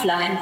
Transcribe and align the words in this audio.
Offline, 0.00 0.38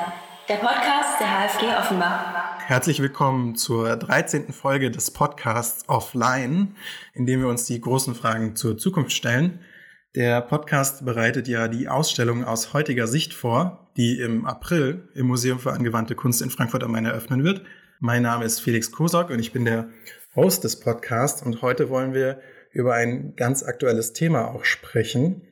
der 0.49 0.55
Podcast 0.55 1.19
der 1.19 1.27
HFG 1.27 1.67
Offenbach. 1.77 2.61
Herzlich 2.65 3.03
willkommen 3.03 3.57
zur 3.57 3.97
13. 3.97 4.53
Folge 4.53 4.93
des 4.93 5.11
Podcasts 5.11 5.89
Offline, 5.89 6.77
in 7.13 7.27
dem 7.27 7.41
wir 7.41 7.49
uns 7.49 7.65
die 7.65 7.81
großen 7.81 8.15
Fragen 8.15 8.55
zur 8.55 8.79
Zukunft 8.79 9.11
stellen. 9.11 9.59
Der 10.15 10.43
Podcast 10.43 11.05
bereitet 11.05 11.49
ja 11.49 11.67
die 11.67 11.89
Ausstellung 11.89 12.45
aus 12.45 12.73
heutiger 12.73 13.09
Sicht 13.09 13.35
vor, 13.35 13.91
die 13.97 14.21
im 14.21 14.47
April 14.47 15.09
im 15.17 15.27
Museum 15.27 15.59
für 15.59 15.73
angewandte 15.73 16.15
Kunst 16.15 16.41
in 16.41 16.51
Frankfurt 16.51 16.85
am 16.85 16.93
Main 16.93 17.07
eröffnen 17.07 17.43
wird. 17.43 17.63
Mein 17.99 18.23
Name 18.23 18.45
ist 18.45 18.61
Felix 18.61 18.93
Kosok 18.93 19.31
und 19.31 19.41
ich 19.41 19.53
bin 19.53 19.65
der 19.65 19.89
Host 20.37 20.63
des 20.63 20.79
Podcasts 20.79 21.43
und 21.43 21.63
heute 21.63 21.91
wollen 21.91 22.15
wir 22.15 22.41
über 22.71 22.95
ein 22.95 23.35
ganz 23.35 23.65
aktuelles 23.65 24.13
Thema 24.13 24.53
auch 24.53 24.65
sprechen, 24.65 25.48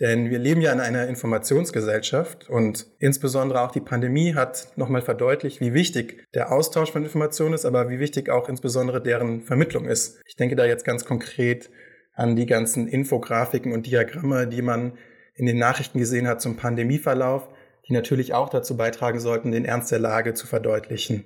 denn 0.00 0.30
wir 0.30 0.38
leben 0.38 0.60
ja 0.60 0.72
in 0.72 0.80
einer 0.80 1.08
Informationsgesellschaft 1.08 2.48
und 2.48 2.86
insbesondere 2.98 3.62
auch 3.62 3.72
die 3.72 3.80
Pandemie 3.80 4.34
hat 4.34 4.68
nochmal 4.76 5.02
verdeutlicht, 5.02 5.60
wie 5.60 5.74
wichtig 5.74 6.24
der 6.34 6.52
Austausch 6.52 6.92
von 6.92 7.02
Informationen 7.02 7.54
ist, 7.54 7.64
aber 7.64 7.90
wie 7.90 7.98
wichtig 7.98 8.30
auch 8.30 8.48
insbesondere 8.48 9.02
deren 9.02 9.42
Vermittlung 9.42 9.86
ist. 9.86 10.20
Ich 10.26 10.36
denke 10.36 10.54
da 10.54 10.64
jetzt 10.66 10.84
ganz 10.84 11.04
konkret 11.04 11.70
an 12.14 12.36
die 12.36 12.46
ganzen 12.46 12.86
Infografiken 12.86 13.72
und 13.72 13.86
Diagramme, 13.86 14.46
die 14.46 14.62
man 14.62 14.98
in 15.34 15.46
den 15.46 15.58
Nachrichten 15.58 15.98
gesehen 15.98 16.28
hat 16.28 16.40
zum 16.40 16.56
Pandemieverlauf, 16.56 17.48
die 17.88 17.92
natürlich 17.92 18.34
auch 18.34 18.48
dazu 18.48 18.76
beitragen 18.76 19.20
sollten, 19.20 19.50
den 19.50 19.64
Ernst 19.64 19.90
der 19.90 20.00
Lage 20.00 20.34
zu 20.34 20.46
verdeutlichen. 20.46 21.24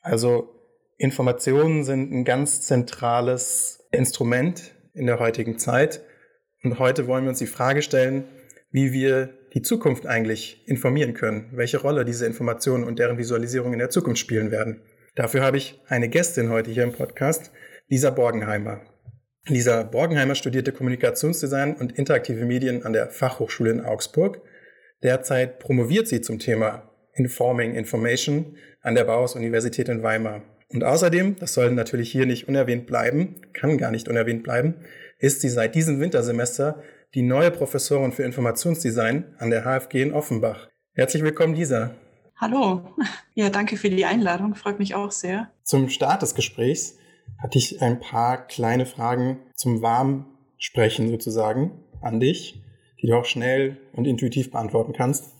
Also 0.00 0.54
Informationen 0.96 1.84
sind 1.84 2.12
ein 2.12 2.24
ganz 2.24 2.62
zentrales 2.62 3.86
Instrument 3.92 4.74
in 4.94 5.06
der 5.06 5.20
heutigen 5.20 5.58
Zeit 5.58 6.02
und 6.62 6.78
heute 6.78 7.06
wollen 7.06 7.24
wir 7.24 7.30
uns 7.30 7.38
die 7.38 7.46
Frage 7.46 7.82
stellen, 7.82 8.24
wie 8.70 8.92
wir 8.92 9.30
die 9.54 9.62
Zukunft 9.62 10.06
eigentlich 10.06 10.62
informieren 10.66 11.14
können, 11.14 11.50
welche 11.52 11.78
Rolle 11.78 12.04
diese 12.04 12.26
Informationen 12.26 12.84
und 12.84 12.98
deren 12.98 13.18
Visualisierung 13.18 13.72
in 13.72 13.78
der 13.78 13.90
Zukunft 13.90 14.20
spielen 14.20 14.50
werden. 14.50 14.82
Dafür 15.14 15.42
habe 15.42 15.56
ich 15.56 15.80
eine 15.88 16.08
Gästin 16.08 16.50
heute 16.50 16.70
hier 16.70 16.82
im 16.82 16.92
Podcast, 16.92 17.50
Lisa 17.88 18.10
Borgenheimer. 18.10 18.82
Lisa 19.46 19.82
Borgenheimer 19.82 20.34
studierte 20.34 20.72
Kommunikationsdesign 20.72 21.76
und 21.76 21.98
interaktive 21.98 22.44
Medien 22.44 22.84
an 22.84 22.92
der 22.92 23.08
Fachhochschule 23.08 23.70
in 23.70 23.80
Augsburg. 23.80 24.42
Derzeit 25.02 25.58
promoviert 25.58 26.06
sie 26.06 26.20
zum 26.20 26.38
Thema 26.38 26.90
Informing 27.14 27.74
Information 27.74 28.56
an 28.82 28.94
der 28.94 29.04
Bauhaus-Universität 29.04 29.88
in 29.88 30.02
Weimar. 30.02 30.42
Und 30.68 30.84
außerdem, 30.84 31.36
das 31.36 31.54
soll 31.54 31.70
natürlich 31.72 32.12
hier 32.12 32.26
nicht 32.26 32.46
unerwähnt 32.46 32.86
bleiben, 32.86 33.40
kann 33.54 33.78
gar 33.78 33.90
nicht 33.90 34.06
unerwähnt 34.06 34.42
bleiben, 34.42 34.74
ist 35.18 35.40
sie 35.40 35.48
seit 35.48 35.74
diesem 35.74 36.00
Wintersemester 36.00 36.82
die 37.14 37.22
neue 37.22 37.50
Professorin 37.50 38.12
für 38.12 38.22
Informationsdesign 38.22 39.34
an 39.38 39.50
der 39.50 39.64
HFG 39.64 40.02
in 40.02 40.12
Offenbach. 40.12 40.68
Herzlich 40.92 41.22
willkommen, 41.22 41.54
Lisa. 41.54 41.94
Hallo. 42.36 42.94
Ja, 43.34 43.50
danke 43.50 43.76
für 43.76 43.88
die 43.88 44.04
Einladung. 44.04 44.56
Freut 44.56 44.80
mich 44.80 44.96
auch 44.96 45.12
sehr. 45.12 45.52
Zum 45.62 45.90
Start 45.90 46.22
des 46.22 46.34
Gesprächs 46.34 46.96
hatte 47.40 47.56
ich 47.56 47.80
ein 47.82 48.00
paar 48.00 48.48
kleine 48.48 48.84
Fragen 48.84 49.38
zum 49.54 49.80
Warmsprechen 49.80 51.08
sozusagen 51.08 51.84
an 52.00 52.18
dich, 52.18 52.60
die 53.00 53.06
du 53.06 53.14
auch 53.14 53.26
schnell 53.26 53.76
und 53.92 54.08
intuitiv 54.08 54.50
beantworten 54.50 54.92
kannst. 54.92 55.36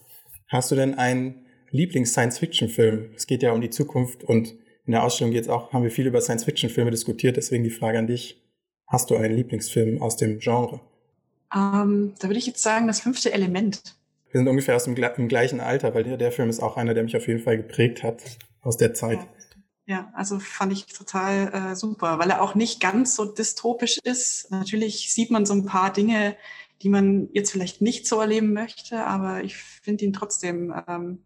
Hast 0.47 0.71
du 0.71 0.77
denn 0.77 0.95
einen 0.95 1.45
Lieblings-Science-Fiction-Film? 1.73 3.11
Es 3.17 3.27
geht 3.27 3.43
ja 3.43 3.51
um 3.51 3.61
die 3.61 3.71
Zukunft 3.71 4.23
und 4.23 4.55
in 4.87 4.93
der 4.93 5.03
Ausstellung 5.03 5.33
jetzt 5.33 5.51
auch, 5.51 5.73
haben 5.73 5.83
wir 5.83 5.91
viel 5.91 6.07
über 6.07 6.21
Science-Fiction-Filme 6.21 6.93
diskutiert, 6.93 7.37
deswegen 7.37 7.65
die 7.65 7.71
Frage 7.71 7.99
an 7.99 8.07
dich. 8.07 8.41
Hast 8.89 9.11
du 9.11 9.17
einen 9.17 9.35
Lieblingsfilm 9.35 10.01
aus 10.01 10.17
dem 10.17 10.39
Genre? 10.39 10.81
Ähm, 11.55 12.15
da 12.19 12.29
würde 12.29 12.39
ich 12.39 12.47
jetzt 12.47 12.63
sagen, 12.63 12.87
das 12.87 13.01
fünfte 13.01 13.33
Element. 13.33 13.81
Wir 14.31 14.41
sind 14.41 14.49
ungefähr 14.49 14.77
aus 14.77 14.85
dem, 14.85 14.97
im 14.97 15.29
gleichen 15.29 15.61
Alter, 15.61 15.95
weil 15.95 16.05
der, 16.05 16.17
der 16.17 16.33
Film 16.33 16.49
ist 16.49 16.61
auch 16.61 16.77
einer, 16.77 16.95
der 16.95 17.03
mich 17.03 17.17
auf 17.17 17.29
jeden 17.29 17.41
Fall 17.41 17.59
geprägt 17.59 18.03
hat 18.03 18.23
aus 18.63 18.77
der 18.77 18.95
Zeit. 18.95 19.21
Ja, 19.87 20.11
also 20.15 20.39
fand 20.39 20.73
ich 20.73 20.87
total 20.87 21.53
äh, 21.53 21.75
super, 21.75 22.19
weil 22.19 22.31
er 22.31 22.43
auch 22.43 22.55
nicht 22.55 22.81
ganz 22.81 23.15
so 23.15 23.25
dystopisch 23.25 23.99
ist. 24.05 24.51
Natürlich 24.51 25.13
sieht 25.13 25.31
man 25.31 25.47
so 25.47 25.55
ein 25.55 25.65
paar 25.65 25.93
Dinge, 25.93 26.37
die 26.83 26.91
man 26.91 27.29
jetzt 27.33 27.51
vielleicht 27.51 27.81
nicht 27.81 28.07
so 28.07 28.21
erleben 28.21 28.53
möchte, 28.53 29.05
aber 29.05 29.43
ich 29.45 29.57
finde 29.57 30.05
ihn 30.05 30.13
trotzdem 30.13 30.75
ähm, 30.87 31.21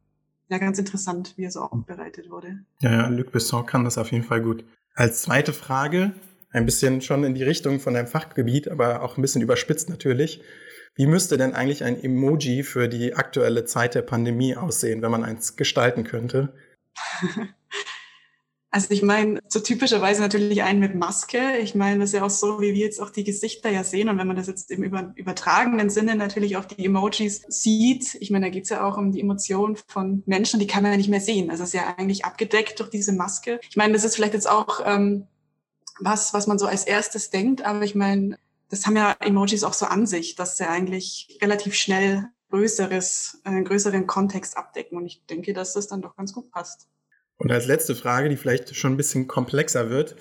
ja 0.49 0.59
ganz 0.59 0.79
interessant, 0.79 1.35
wie 1.37 1.45
er 1.45 1.51
so 1.51 1.61
aufbereitet 1.61 2.31
wurde. 2.31 2.61
Ja, 2.81 2.93
ja, 2.93 3.09
Luc 3.09 3.33
Besson 3.33 3.67
kann 3.67 3.85
das 3.85 3.99
auf 3.99 4.13
jeden 4.13 4.25
Fall 4.25 4.43
gut. 4.43 4.65
Als 4.95 5.23
zweite 5.23 5.53
Frage, 5.53 6.13
ein 6.53 6.67
bisschen 6.67 7.01
schon 7.01 7.25
in 7.25 7.35
die 7.35 7.43
Richtung 7.43 7.81
von 7.81 7.95
deinem 7.95 8.07
Fachgebiet, 8.07 8.69
aber 8.69 9.03
auch 9.03 9.17
ein 9.17 9.23
bisschen 9.23 9.43
überspitzt 9.43 9.89
natürlich. 9.89 10.43
Wie 10.95 11.07
müsste 11.07 11.39
denn 11.39 11.55
eigentlich 11.55 11.85
ein 11.85 12.03
Emoji 12.03 12.63
für 12.63 12.89
die 12.89 13.15
aktuelle 13.15 13.65
Zeit 13.65 13.95
der 13.95 14.03
Pandemie 14.03 14.57
aussehen, 14.57 15.01
wenn 15.01 15.11
man 15.11 15.25
eins 15.25 15.57
gestalten 15.57 16.05
könnte? 16.05 16.53
Also 18.75 18.87
ich 18.89 19.03
meine, 19.03 19.39
so 19.49 19.61
typischerweise 19.61 20.23
natürlich 20.23 20.63
einen 20.63 20.81
mit 20.81 20.95
Maske. 20.95 21.59
Ich 21.61 21.75
meine, 21.75 22.01
das 22.01 22.09
ist 22.09 22.15
ja 22.15 22.25
auch 22.25 22.31
so, 22.31 22.63
wie 22.63 22.73
wir 22.73 22.87
jetzt 22.87 23.03
auch 23.03 23.11
die 23.11 23.23
Gesichter 23.23 23.69
ja 23.69 23.85
sehen. 23.85 24.09
Und 24.09 24.17
wenn 24.17 24.27
man 24.27 24.35
das 24.35 24.47
jetzt 24.47 24.71
im 24.71 24.83
übertragenen 24.83 25.91
Sinne 25.91 26.15
natürlich 26.15 26.57
auf 26.57 26.67
die 26.67 26.87
Emojis 26.87 27.43
sieht, 27.49 28.17
ich 28.19 28.31
meine, 28.31 28.47
da 28.47 28.51
geht 28.51 28.65
es 28.65 28.71
ja 28.71 28.89
auch 28.89 28.97
um 28.97 29.13
die 29.13 29.21
Emotionen 29.21 29.77
von 29.89 30.23
Menschen, 30.25 30.59
die 30.59 30.67
kann 30.67 30.83
man 30.83 30.93
ja 30.93 30.97
nicht 30.97 31.11
mehr 31.11 31.21
sehen. 31.21 31.51
Also 31.51 31.65
es 31.65 31.69
ist 31.69 31.75
ja 31.75 31.95
eigentlich 31.99 32.25
abgedeckt 32.25 32.81
durch 32.81 32.89
diese 32.89 33.13
Maske. 33.13 33.61
Ich 33.69 33.77
meine, 33.77 33.93
das 33.93 34.05
ist 34.05 34.17
vielleicht 34.17 34.33
jetzt 34.33 34.49
auch 34.49 34.81
ähm, 34.87 35.27
was, 36.05 36.35
was 36.35 36.47
man 36.47 36.59
so 36.59 36.67
als 36.67 36.85
erstes 36.85 37.31
denkt. 37.31 37.65
Aber 37.65 37.83
ich 37.83 37.95
meine, 37.95 38.39
das 38.69 38.87
haben 38.87 38.97
ja 38.97 39.17
Emojis 39.21 39.65
auch 39.65 39.75
so 39.75 39.87
an 39.87 40.07
sich, 40.07 40.35
dass 40.35 40.57
sie 40.57 40.69
eigentlich 40.69 41.39
relativ 41.43 41.75
schnell 41.75 42.29
größeres, 42.51 43.41
einen 43.45 43.65
größeren 43.65 44.07
Kontext 44.07 44.57
abdecken. 44.57 44.99
Und 44.99 45.07
ich 45.07 45.25
denke, 45.27 45.53
dass 45.53 45.73
das 45.75 45.89
dann 45.89 46.03
doch 46.03 46.17
ganz 46.17 46.33
gut 46.33 46.51
passt. 46.51 46.89
Und 47.39 47.51
als 47.51 47.67
letzte 47.67 47.95
Frage, 47.95 48.29
die 48.29 48.37
vielleicht 48.37 48.75
schon 48.77 48.93
ein 48.93 48.97
bisschen 48.97 49.27
komplexer 49.27 49.91
wird, 49.91 50.17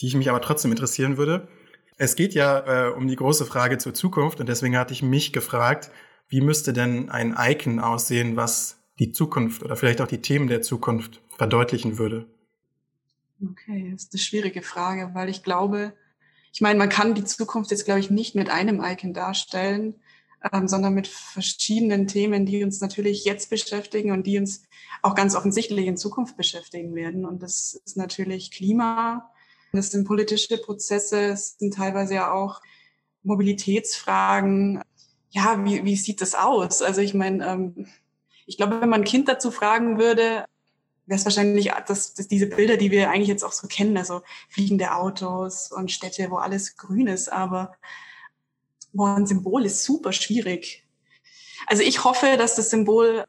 die 0.00 0.06
ich 0.06 0.14
mich 0.14 0.28
aber 0.28 0.40
trotzdem 0.40 0.70
interessieren 0.70 1.16
würde. 1.16 1.48
Es 1.96 2.16
geht 2.16 2.34
ja 2.34 2.88
äh, 2.88 2.92
um 2.92 3.06
die 3.08 3.16
große 3.16 3.46
Frage 3.46 3.78
zur 3.78 3.94
Zukunft 3.94 4.40
und 4.40 4.48
deswegen 4.48 4.76
hatte 4.76 4.92
ich 4.92 5.02
mich 5.02 5.32
gefragt, 5.32 5.90
wie 6.28 6.40
müsste 6.40 6.72
denn 6.72 7.08
ein 7.08 7.34
Icon 7.38 7.78
aussehen, 7.78 8.36
was 8.36 8.78
die 8.98 9.12
Zukunft 9.12 9.62
oder 9.62 9.76
vielleicht 9.76 10.00
auch 10.00 10.08
die 10.08 10.20
Themen 10.20 10.48
der 10.48 10.60
Zukunft 10.60 11.22
verdeutlichen 11.36 11.98
würde? 11.98 12.26
Okay, 13.42 13.90
das 13.92 14.04
ist 14.04 14.14
eine 14.14 14.20
schwierige 14.20 14.62
Frage, 14.62 15.10
weil 15.14 15.28
ich 15.28 15.42
glaube, 15.42 15.94
ich 16.52 16.60
meine, 16.60 16.78
man 16.78 16.88
kann 16.88 17.14
die 17.14 17.24
Zukunft 17.24 17.70
jetzt, 17.70 17.84
glaube 17.84 18.00
ich, 18.00 18.10
nicht 18.10 18.34
mit 18.34 18.48
einem 18.48 18.82
Icon 18.82 19.12
darstellen, 19.12 19.96
ähm, 20.52 20.68
sondern 20.68 20.94
mit 20.94 21.06
verschiedenen 21.06 22.06
Themen, 22.06 22.46
die 22.46 22.64
uns 22.64 22.80
natürlich 22.80 23.24
jetzt 23.24 23.50
beschäftigen 23.50 24.12
und 24.12 24.26
die 24.26 24.38
uns 24.38 24.62
auch 25.02 25.14
ganz 25.14 25.34
offensichtlich 25.34 25.86
in 25.86 25.96
Zukunft 25.96 26.36
beschäftigen 26.36 26.94
werden. 26.94 27.26
Und 27.26 27.42
das 27.42 27.80
ist 27.84 27.96
natürlich 27.96 28.50
Klima, 28.50 29.30
das 29.72 29.90
sind 29.90 30.06
politische 30.06 30.58
Prozesse, 30.58 31.26
es 31.26 31.58
sind 31.58 31.74
teilweise 31.74 32.14
ja 32.14 32.32
auch 32.32 32.62
Mobilitätsfragen. 33.22 34.82
Ja, 35.30 35.62
wie, 35.64 35.84
wie 35.84 35.96
sieht 35.96 36.20
das 36.22 36.34
aus? 36.34 36.80
Also 36.80 37.02
ich 37.02 37.12
meine, 37.12 37.46
ähm, 37.46 37.86
ich 38.46 38.56
glaube, 38.56 38.80
wenn 38.80 38.88
man 38.88 39.02
ein 39.02 39.06
Kind 39.06 39.28
dazu 39.28 39.50
fragen 39.50 39.98
würde, 39.98 40.46
es 41.06 41.24
wahrscheinlich 41.24 41.72
das, 41.86 42.14
das, 42.14 42.28
diese 42.28 42.46
Bilder, 42.46 42.76
die 42.76 42.90
wir 42.90 43.10
eigentlich 43.10 43.28
jetzt 43.28 43.44
auch 43.44 43.52
so 43.52 43.68
kennen, 43.68 43.96
also 43.96 44.22
fliegende 44.48 44.94
Autos 44.94 45.70
und 45.70 45.92
Städte, 45.92 46.30
wo 46.30 46.36
alles 46.36 46.76
grün 46.76 47.06
ist, 47.06 47.32
aber 47.32 47.76
wo 48.92 49.04
ein 49.04 49.26
Symbol 49.26 49.64
ist 49.64 49.84
super 49.84 50.12
schwierig. 50.12 50.84
Also 51.66 51.82
ich 51.82 52.04
hoffe, 52.04 52.36
dass 52.36 52.56
das 52.56 52.70
Symbol 52.70 53.24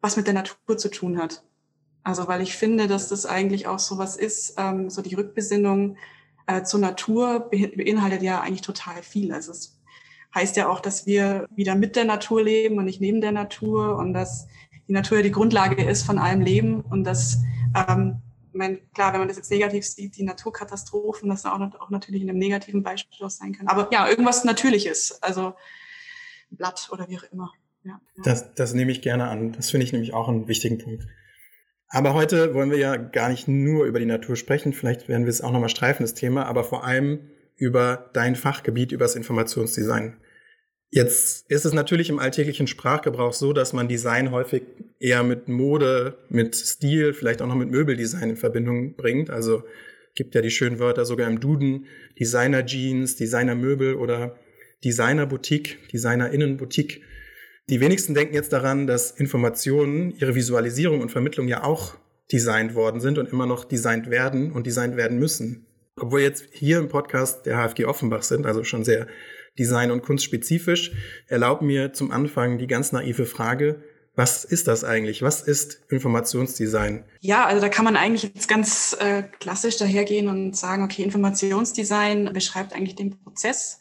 was 0.00 0.16
mit 0.16 0.26
der 0.26 0.34
Natur 0.34 0.76
zu 0.76 0.90
tun 0.90 1.18
hat. 1.18 1.42
Also 2.02 2.26
weil 2.26 2.42
ich 2.42 2.56
finde, 2.56 2.88
dass 2.88 3.08
das 3.08 3.26
eigentlich 3.26 3.66
auch 3.66 3.78
so 3.78 3.98
was 3.98 4.16
ist, 4.16 4.54
ähm, 4.58 4.90
so 4.90 5.00
die 5.00 5.14
Rückbesinnung 5.14 5.96
äh, 6.46 6.62
zur 6.64 6.80
Natur 6.80 7.48
beinhaltet 7.50 8.22
ja 8.22 8.40
eigentlich 8.40 8.62
total 8.62 9.02
viel. 9.02 9.32
Also 9.32 9.52
es 9.52 9.80
heißt 10.34 10.56
ja 10.56 10.68
auch, 10.68 10.80
dass 10.80 11.06
wir 11.06 11.46
wieder 11.54 11.76
mit 11.76 11.94
der 11.94 12.04
Natur 12.04 12.42
leben 12.42 12.78
und 12.78 12.86
nicht 12.86 13.00
neben 13.00 13.20
der 13.20 13.32
Natur 13.32 13.96
und 13.96 14.12
dass 14.12 14.48
die 14.88 14.92
Natur 14.92 15.18
ja 15.18 15.22
die 15.22 15.30
Grundlage 15.30 15.82
ist 15.84 16.04
von 16.04 16.18
allem 16.18 16.40
Leben 16.40 16.80
und 16.80 17.04
dass, 17.04 17.38
ähm, 17.88 18.20
meine, 18.52 18.78
klar, 18.94 19.12
wenn 19.12 19.20
man 19.20 19.28
das 19.28 19.38
jetzt 19.38 19.50
negativ 19.50 19.86
sieht, 19.86 20.16
die 20.16 20.24
Naturkatastrophen, 20.24 21.28
das 21.28 21.46
auch, 21.46 21.58
auch 21.80 21.90
natürlich 21.90 22.22
in 22.22 22.28
einem 22.28 22.38
negativen 22.38 22.82
Beispiel 22.82 23.28
sein 23.30 23.52
kann. 23.52 23.68
Aber 23.68 23.88
ja, 23.92 24.08
irgendwas 24.08 24.44
Natürliches, 24.44 25.22
also 25.22 25.54
Blatt 26.50 26.90
oder 26.92 27.08
wie 27.08 27.18
auch 27.18 27.24
immer. 27.32 27.52
Ja. 27.84 28.00
Das, 28.24 28.54
das 28.54 28.74
nehme 28.74 28.92
ich 28.92 29.02
gerne 29.02 29.28
an. 29.28 29.52
Das 29.52 29.70
finde 29.70 29.84
ich 29.84 29.92
nämlich 29.92 30.12
auch 30.12 30.28
einen 30.28 30.48
wichtigen 30.48 30.78
Punkt. 30.78 31.06
Aber 31.88 32.14
heute 32.14 32.54
wollen 32.54 32.70
wir 32.70 32.78
ja 32.78 32.96
gar 32.96 33.28
nicht 33.28 33.48
nur 33.48 33.84
über 33.84 33.98
die 33.98 34.06
Natur 34.06 34.36
sprechen. 34.36 34.72
Vielleicht 34.72 35.08
werden 35.08 35.24
wir 35.24 35.30
es 35.30 35.42
auch 35.42 35.52
nochmal 35.52 35.68
streifen, 35.68 36.04
das 36.04 36.14
Thema, 36.14 36.46
aber 36.46 36.64
vor 36.64 36.84
allem 36.84 37.30
über 37.56 38.10
dein 38.14 38.34
Fachgebiet, 38.34 38.92
über 38.92 39.04
das 39.04 39.14
Informationsdesign. 39.14 40.16
Jetzt 40.94 41.50
ist 41.50 41.64
es 41.64 41.72
natürlich 41.72 42.10
im 42.10 42.18
alltäglichen 42.18 42.66
Sprachgebrauch 42.66 43.32
so, 43.32 43.54
dass 43.54 43.72
man 43.72 43.88
Design 43.88 44.30
häufig 44.30 44.62
eher 45.00 45.22
mit 45.22 45.48
Mode, 45.48 46.18
mit 46.28 46.54
Stil, 46.54 47.14
vielleicht 47.14 47.40
auch 47.40 47.46
noch 47.46 47.54
mit 47.54 47.70
Möbeldesign 47.70 48.28
in 48.28 48.36
Verbindung 48.36 48.94
bringt. 48.94 49.30
Also 49.30 49.64
gibt 50.14 50.34
ja 50.34 50.42
die 50.42 50.50
schönen 50.50 50.78
Wörter 50.78 51.06
sogar 51.06 51.30
im 51.30 51.40
Duden, 51.40 51.86
Designer 52.20 52.66
Jeans, 52.66 53.16
Designer 53.16 53.54
Möbel 53.54 53.94
oder 53.94 54.36
Designer 54.84 55.24
Boutique, 55.24 55.78
Designer 55.90 56.30
Innenboutique. 56.30 57.00
Die 57.70 57.80
wenigsten 57.80 58.12
denken 58.12 58.34
jetzt 58.34 58.52
daran, 58.52 58.86
dass 58.86 59.12
Informationen, 59.12 60.14
ihre 60.18 60.34
Visualisierung 60.34 61.00
und 61.00 61.10
Vermittlung 61.10 61.48
ja 61.48 61.64
auch 61.64 61.94
designt 62.30 62.74
worden 62.74 63.00
sind 63.00 63.16
und 63.16 63.32
immer 63.32 63.46
noch 63.46 63.64
designt 63.64 64.10
werden 64.10 64.52
und 64.52 64.66
designt 64.66 64.98
werden 64.98 65.18
müssen. 65.18 65.64
Obwohl 65.96 66.20
jetzt 66.20 66.44
hier 66.52 66.78
im 66.78 66.90
Podcast 66.90 67.46
der 67.46 67.56
HFG 67.56 67.86
Offenbach 67.86 68.24
sind, 68.24 68.44
also 68.44 68.62
schon 68.62 68.84
sehr 68.84 69.06
design- 69.58 69.90
und 69.90 70.02
kunstspezifisch, 70.02 70.92
erlaubt 71.26 71.62
mir 71.62 71.92
zum 71.92 72.10
Anfang 72.10 72.58
die 72.58 72.66
ganz 72.66 72.92
naive 72.92 73.26
Frage, 73.26 73.82
was 74.14 74.44
ist 74.44 74.68
das 74.68 74.84
eigentlich? 74.84 75.22
Was 75.22 75.40
ist 75.40 75.80
Informationsdesign? 75.88 77.04
Ja, 77.20 77.46
also 77.46 77.62
da 77.62 77.68
kann 77.70 77.84
man 77.84 77.96
eigentlich 77.96 78.24
jetzt 78.34 78.48
ganz 78.48 78.94
äh, 79.00 79.22
klassisch 79.40 79.78
dahergehen 79.78 80.28
und 80.28 80.54
sagen, 80.54 80.84
okay, 80.84 81.02
Informationsdesign 81.02 82.30
beschreibt 82.32 82.74
eigentlich 82.74 82.94
den 82.94 83.18
Prozess 83.18 83.80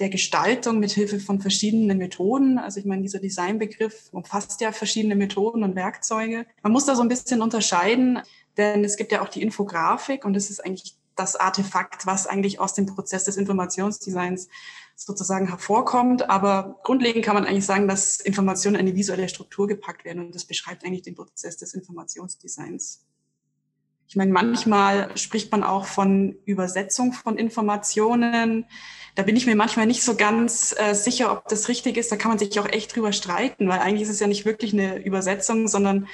der 0.00 0.08
Gestaltung 0.08 0.80
mit 0.80 0.90
Hilfe 0.92 1.20
von 1.20 1.40
verschiedenen 1.40 1.98
Methoden. 1.98 2.58
Also 2.58 2.80
ich 2.80 2.86
meine, 2.86 3.02
dieser 3.02 3.20
Designbegriff 3.20 4.08
umfasst 4.12 4.60
ja 4.60 4.72
verschiedene 4.72 5.14
Methoden 5.14 5.62
und 5.62 5.76
Werkzeuge. 5.76 6.46
Man 6.62 6.72
muss 6.72 6.86
da 6.86 6.96
so 6.96 7.02
ein 7.02 7.08
bisschen 7.08 7.42
unterscheiden, 7.42 8.20
denn 8.56 8.82
es 8.82 8.96
gibt 8.96 9.12
ja 9.12 9.22
auch 9.22 9.28
die 9.28 9.42
Infografik 9.42 10.24
und 10.24 10.32
das 10.32 10.50
ist 10.50 10.64
eigentlich 10.64 10.96
das 11.20 11.36
Artefakt, 11.36 12.06
was 12.06 12.26
eigentlich 12.26 12.58
aus 12.58 12.74
dem 12.74 12.86
Prozess 12.86 13.24
des 13.24 13.36
Informationsdesigns 13.36 14.48
sozusagen 14.96 15.48
hervorkommt. 15.48 16.28
Aber 16.28 16.80
grundlegend 16.82 17.24
kann 17.24 17.34
man 17.34 17.44
eigentlich 17.44 17.66
sagen, 17.66 17.88
dass 17.88 18.20
Informationen 18.20 18.76
in 18.76 18.86
eine 18.86 18.96
visuelle 18.96 19.28
Struktur 19.28 19.68
gepackt 19.68 20.04
werden 20.04 20.24
und 20.24 20.34
das 20.34 20.44
beschreibt 20.44 20.84
eigentlich 20.84 21.02
den 21.02 21.14
Prozess 21.14 21.56
des 21.56 21.74
Informationsdesigns. 21.74 23.04
Ich 24.08 24.16
meine, 24.16 24.32
manchmal 24.32 25.16
spricht 25.16 25.52
man 25.52 25.62
auch 25.62 25.84
von 25.84 26.36
Übersetzung 26.44 27.12
von 27.12 27.38
Informationen. 27.38 28.66
Da 29.14 29.22
bin 29.22 29.36
ich 29.36 29.46
mir 29.46 29.54
manchmal 29.54 29.86
nicht 29.86 30.02
so 30.02 30.16
ganz 30.16 30.74
äh, 30.76 30.94
sicher, 30.94 31.30
ob 31.30 31.46
das 31.46 31.68
richtig 31.68 31.96
ist. 31.96 32.10
Da 32.10 32.16
kann 32.16 32.30
man 32.30 32.38
sich 32.38 32.58
auch 32.58 32.68
echt 32.68 32.96
drüber 32.96 33.12
streiten, 33.12 33.68
weil 33.68 33.78
eigentlich 33.78 34.02
ist 34.02 34.08
es 34.08 34.18
ja 34.18 34.26
nicht 34.26 34.44
wirklich 34.46 34.72
eine 34.72 34.98
Übersetzung, 35.04 35.68
sondern 35.68 36.08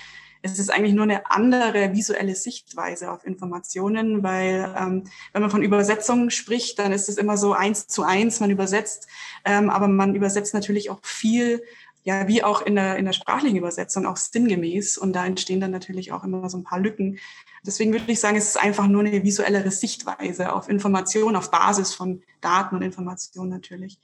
es 0.52 0.58
ist 0.58 0.70
eigentlich 0.70 0.94
nur 0.94 1.04
eine 1.04 1.30
andere 1.30 1.92
visuelle 1.92 2.34
Sichtweise 2.34 3.10
auf 3.10 3.24
Informationen, 3.24 4.22
weil 4.22 4.74
ähm, 4.78 5.04
wenn 5.32 5.42
man 5.42 5.50
von 5.50 5.62
Übersetzung 5.62 6.30
spricht, 6.30 6.78
dann 6.78 6.92
ist 6.92 7.08
es 7.08 7.18
immer 7.18 7.36
so 7.36 7.52
eins 7.52 7.86
zu 7.86 8.02
eins, 8.02 8.40
man 8.40 8.50
übersetzt, 8.50 9.06
ähm, 9.44 9.70
aber 9.70 9.88
man 9.88 10.14
übersetzt 10.14 10.54
natürlich 10.54 10.90
auch 10.90 11.00
viel, 11.02 11.62
ja, 12.04 12.28
wie 12.28 12.42
auch 12.42 12.62
in 12.62 12.76
der, 12.76 12.96
in 12.96 13.04
der 13.04 13.12
sprachlichen 13.12 13.56
Übersetzung, 13.56 14.06
auch 14.06 14.16
sinngemäß 14.16 14.98
und 14.98 15.12
da 15.12 15.26
entstehen 15.26 15.60
dann 15.60 15.72
natürlich 15.72 16.12
auch 16.12 16.24
immer 16.24 16.48
so 16.48 16.58
ein 16.58 16.64
paar 16.64 16.80
Lücken. 16.80 17.18
Deswegen 17.64 17.92
würde 17.92 18.10
ich 18.10 18.20
sagen, 18.20 18.36
es 18.36 18.48
ist 18.48 18.62
einfach 18.62 18.86
nur 18.86 19.02
eine 19.02 19.24
visuellere 19.24 19.70
Sichtweise 19.70 20.52
auf 20.52 20.68
Informationen, 20.68 21.36
auf 21.36 21.50
Basis 21.50 21.94
von 21.94 22.22
Daten 22.40 22.76
und 22.76 22.82
Informationen 22.82 23.50
natürlich. 23.50 23.98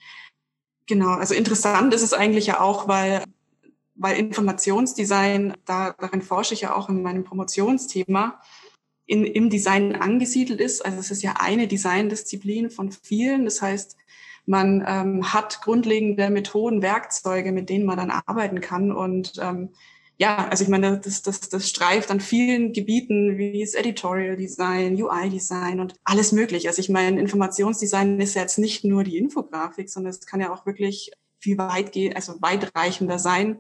Genau, 0.87 1.11
also 1.11 1.35
interessant 1.35 1.95
ist 1.95 2.03
es 2.03 2.13
eigentlich 2.13 2.47
ja 2.47 2.61
auch, 2.61 2.89
weil 2.89 3.23
weil 3.95 4.19
Informationsdesign, 4.19 5.55
da, 5.65 5.95
darin 5.99 6.23
forsche 6.23 6.55
ich 6.55 6.63
ja 6.63 6.75
auch 6.75 6.89
in 6.89 7.03
meinem 7.03 7.25
Promotionsthema, 7.25 8.41
in, 9.07 9.25
im 9.25 9.51
Design 9.51 9.95
angesiedelt 9.95 10.61
ist. 10.61 10.85
Also 10.85 10.99
es 10.99 11.11
ist 11.11 11.23
ja 11.23 11.35
eine 11.39 11.69
Designdisziplin 11.69 12.71
von 12.71 12.93
vielen. 12.93 13.45
Das 13.45 13.61
heißt, 13.61 13.97
man 14.47 14.85
ähm, 14.87 15.33
hat 15.33 15.61
grundlegende 15.63 16.31
Methoden, 16.31 16.83
Werkzeuge, 16.83 17.53
mit 17.53 17.69
denen 17.69 17.85
man 17.85 17.99
dann 17.99 18.11
arbeiten 18.11 18.61
kann. 18.61 18.91
Und 18.91 19.35
ähm, 19.41 19.71
ja, 20.19 20.49
also 20.49 20.65
ich 20.65 20.71
meine, 20.71 20.99
das, 20.99 21.23
das, 21.23 21.49
das 21.49 21.69
streift 21.69 22.11
an 22.11 22.21
vielen 22.21 22.73
Gebieten 22.73 23.39
wie 23.39 23.61
das 23.61 23.75
Editorial 23.75 24.37
Design, 24.37 25.01
UI 25.01 25.31
Design 25.31 25.81
und 25.81 25.95
alles 26.05 26.33
möglich. 26.33 26.69
Also 26.69 26.81
ich 26.81 26.89
meine, 26.89 27.21
Informationsdesign 27.21 28.21
ist 28.21 28.35
ja 28.35 28.43
jetzt 28.43 28.59
nicht 28.59 28.85
nur 28.85 29.05
die 29.05 29.19
Infografik, 29.19 29.91
sondern 29.91 30.11
es 30.11 30.27
kann 30.27 30.41
ja 30.41 30.53
auch 30.53 30.67
wirklich 30.67 31.13
viel 31.39 31.59
weit 31.59 31.93
gehen, 31.93 32.15
also 32.15 32.41
weitreichender 32.41 33.19
sein. 33.19 33.59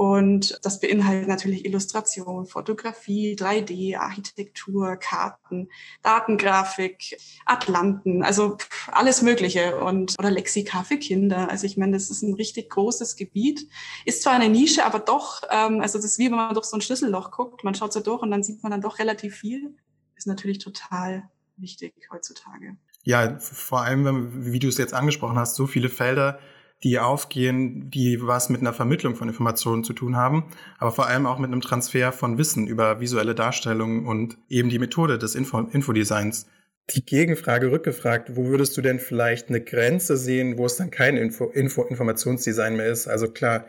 Und 0.00 0.58
das 0.62 0.80
beinhaltet 0.80 1.28
natürlich 1.28 1.66
Illustration, 1.66 2.46
Fotografie, 2.46 3.36
3D, 3.38 3.98
Architektur, 3.98 4.96
Karten, 4.96 5.68
Datengrafik, 6.02 7.18
Atlanten, 7.44 8.22
also 8.22 8.56
alles 8.90 9.20
Mögliche 9.20 9.78
und 9.78 10.18
oder 10.18 10.30
Lexika 10.30 10.84
für 10.84 10.96
Kinder. 10.96 11.50
Also 11.50 11.66
ich 11.66 11.76
meine, 11.76 11.92
das 11.92 12.08
ist 12.08 12.22
ein 12.22 12.32
richtig 12.32 12.70
großes 12.70 13.16
Gebiet. 13.16 13.68
Ist 14.06 14.22
zwar 14.22 14.32
eine 14.32 14.48
Nische, 14.48 14.86
aber 14.86 15.00
doch, 15.00 15.42
ähm, 15.50 15.82
also 15.82 15.98
das 15.98 16.06
ist 16.06 16.18
wie 16.18 16.30
wenn 16.30 16.36
man 16.38 16.54
durch 16.54 16.64
so 16.64 16.78
ein 16.78 16.80
Schlüsselloch 16.80 17.30
guckt. 17.30 17.62
Man 17.62 17.74
schaut 17.74 17.92
so 17.92 18.00
durch 18.00 18.22
und 18.22 18.30
dann 18.30 18.42
sieht 18.42 18.62
man 18.62 18.72
dann 18.72 18.80
doch 18.80 19.00
relativ 19.00 19.36
viel. 19.36 19.76
Ist 20.16 20.26
natürlich 20.26 20.60
total 20.60 21.28
wichtig 21.58 21.92
heutzutage. 22.10 22.78
Ja, 23.02 23.38
vor 23.38 23.82
allem, 23.82 24.50
wie 24.50 24.60
du 24.60 24.68
es 24.68 24.78
jetzt 24.78 24.94
angesprochen 24.94 25.38
hast, 25.38 25.56
so 25.56 25.66
viele 25.66 25.90
Felder, 25.90 26.40
die 26.82 26.98
aufgehen, 26.98 27.90
die 27.90 28.22
was 28.22 28.48
mit 28.48 28.60
einer 28.60 28.72
Vermittlung 28.72 29.14
von 29.14 29.28
Informationen 29.28 29.84
zu 29.84 29.92
tun 29.92 30.16
haben, 30.16 30.44
aber 30.78 30.92
vor 30.92 31.06
allem 31.06 31.26
auch 31.26 31.38
mit 31.38 31.50
einem 31.50 31.60
Transfer 31.60 32.12
von 32.12 32.38
Wissen 32.38 32.66
über 32.66 33.00
visuelle 33.00 33.34
Darstellungen 33.34 34.06
und 34.06 34.38
eben 34.48 34.70
die 34.70 34.78
Methode 34.78 35.18
des 35.18 35.34
Info 35.34 35.60
Infodesigns. 35.60 36.46
Die 36.90 37.04
Gegenfrage 37.04 37.70
rückgefragt, 37.70 38.34
wo 38.34 38.46
würdest 38.46 38.76
du 38.76 38.82
denn 38.82 38.98
vielleicht 38.98 39.48
eine 39.48 39.60
Grenze 39.60 40.16
sehen, 40.16 40.58
wo 40.58 40.66
es 40.66 40.76
dann 40.76 40.90
kein 40.90 41.16
Info, 41.16 41.44
Info 41.46 41.82
Informationsdesign 41.82 42.76
mehr 42.76 42.88
ist? 42.88 43.06
Also 43.06 43.30
klar, 43.30 43.66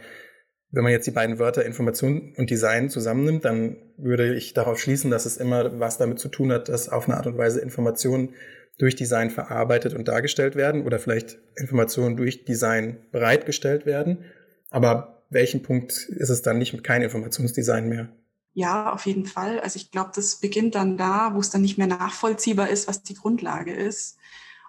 wenn 0.71 0.83
man 0.83 0.93
jetzt 0.93 1.05
die 1.05 1.11
beiden 1.11 1.37
Wörter 1.37 1.65
Information 1.65 2.33
und 2.37 2.49
Design 2.49 2.89
zusammennimmt, 2.89 3.43
dann 3.43 3.75
würde 3.97 4.33
ich 4.33 4.53
darauf 4.53 4.79
schließen, 4.79 5.11
dass 5.11 5.25
es 5.25 5.37
immer 5.37 5.79
was 5.79 5.97
damit 5.97 6.19
zu 6.19 6.29
tun 6.29 6.51
hat, 6.51 6.69
dass 6.69 6.89
auf 6.89 7.07
eine 7.07 7.17
Art 7.17 7.27
und 7.27 7.37
Weise 7.37 7.59
Informationen 7.59 8.33
durch 8.77 8.95
Design 8.95 9.29
verarbeitet 9.29 9.93
und 9.93 10.07
dargestellt 10.07 10.55
werden 10.55 10.85
oder 10.85 10.99
vielleicht 10.99 11.37
Informationen 11.55 12.17
durch 12.17 12.45
Design 12.45 12.97
bereitgestellt 13.11 13.85
werden. 13.85 14.25
Aber 14.69 15.23
welchen 15.29 15.61
Punkt 15.61 15.91
ist 15.91 16.29
es 16.29 16.41
dann 16.41 16.57
nicht 16.57 16.73
mit 16.73 16.83
kein 16.83 17.01
Informationsdesign 17.01 17.87
mehr? 17.87 18.09
Ja, 18.53 18.91
auf 18.91 19.05
jeden 19.05 19.25
Fall. 19.25 19.59
Also 19.61 19.77
ich 19.77 19.91
glaube, 19.91 20.11
das 20.13 20.37
beginnt 20.37 20.75
dann 20.75 20.97
da, 20.97 21.31
wo 21.33 21.39
es 21.39 21.49
dann 21.49 21.61
nicht 21.61 21.77
mehr 21.77 21.87
nachvollziehbar 21.87 22.69
ist, 22.69 22.87
was 22.87 23.03
die 23.03 23.13
Grundlage 23.13 23.73
ist. 23.73 24.17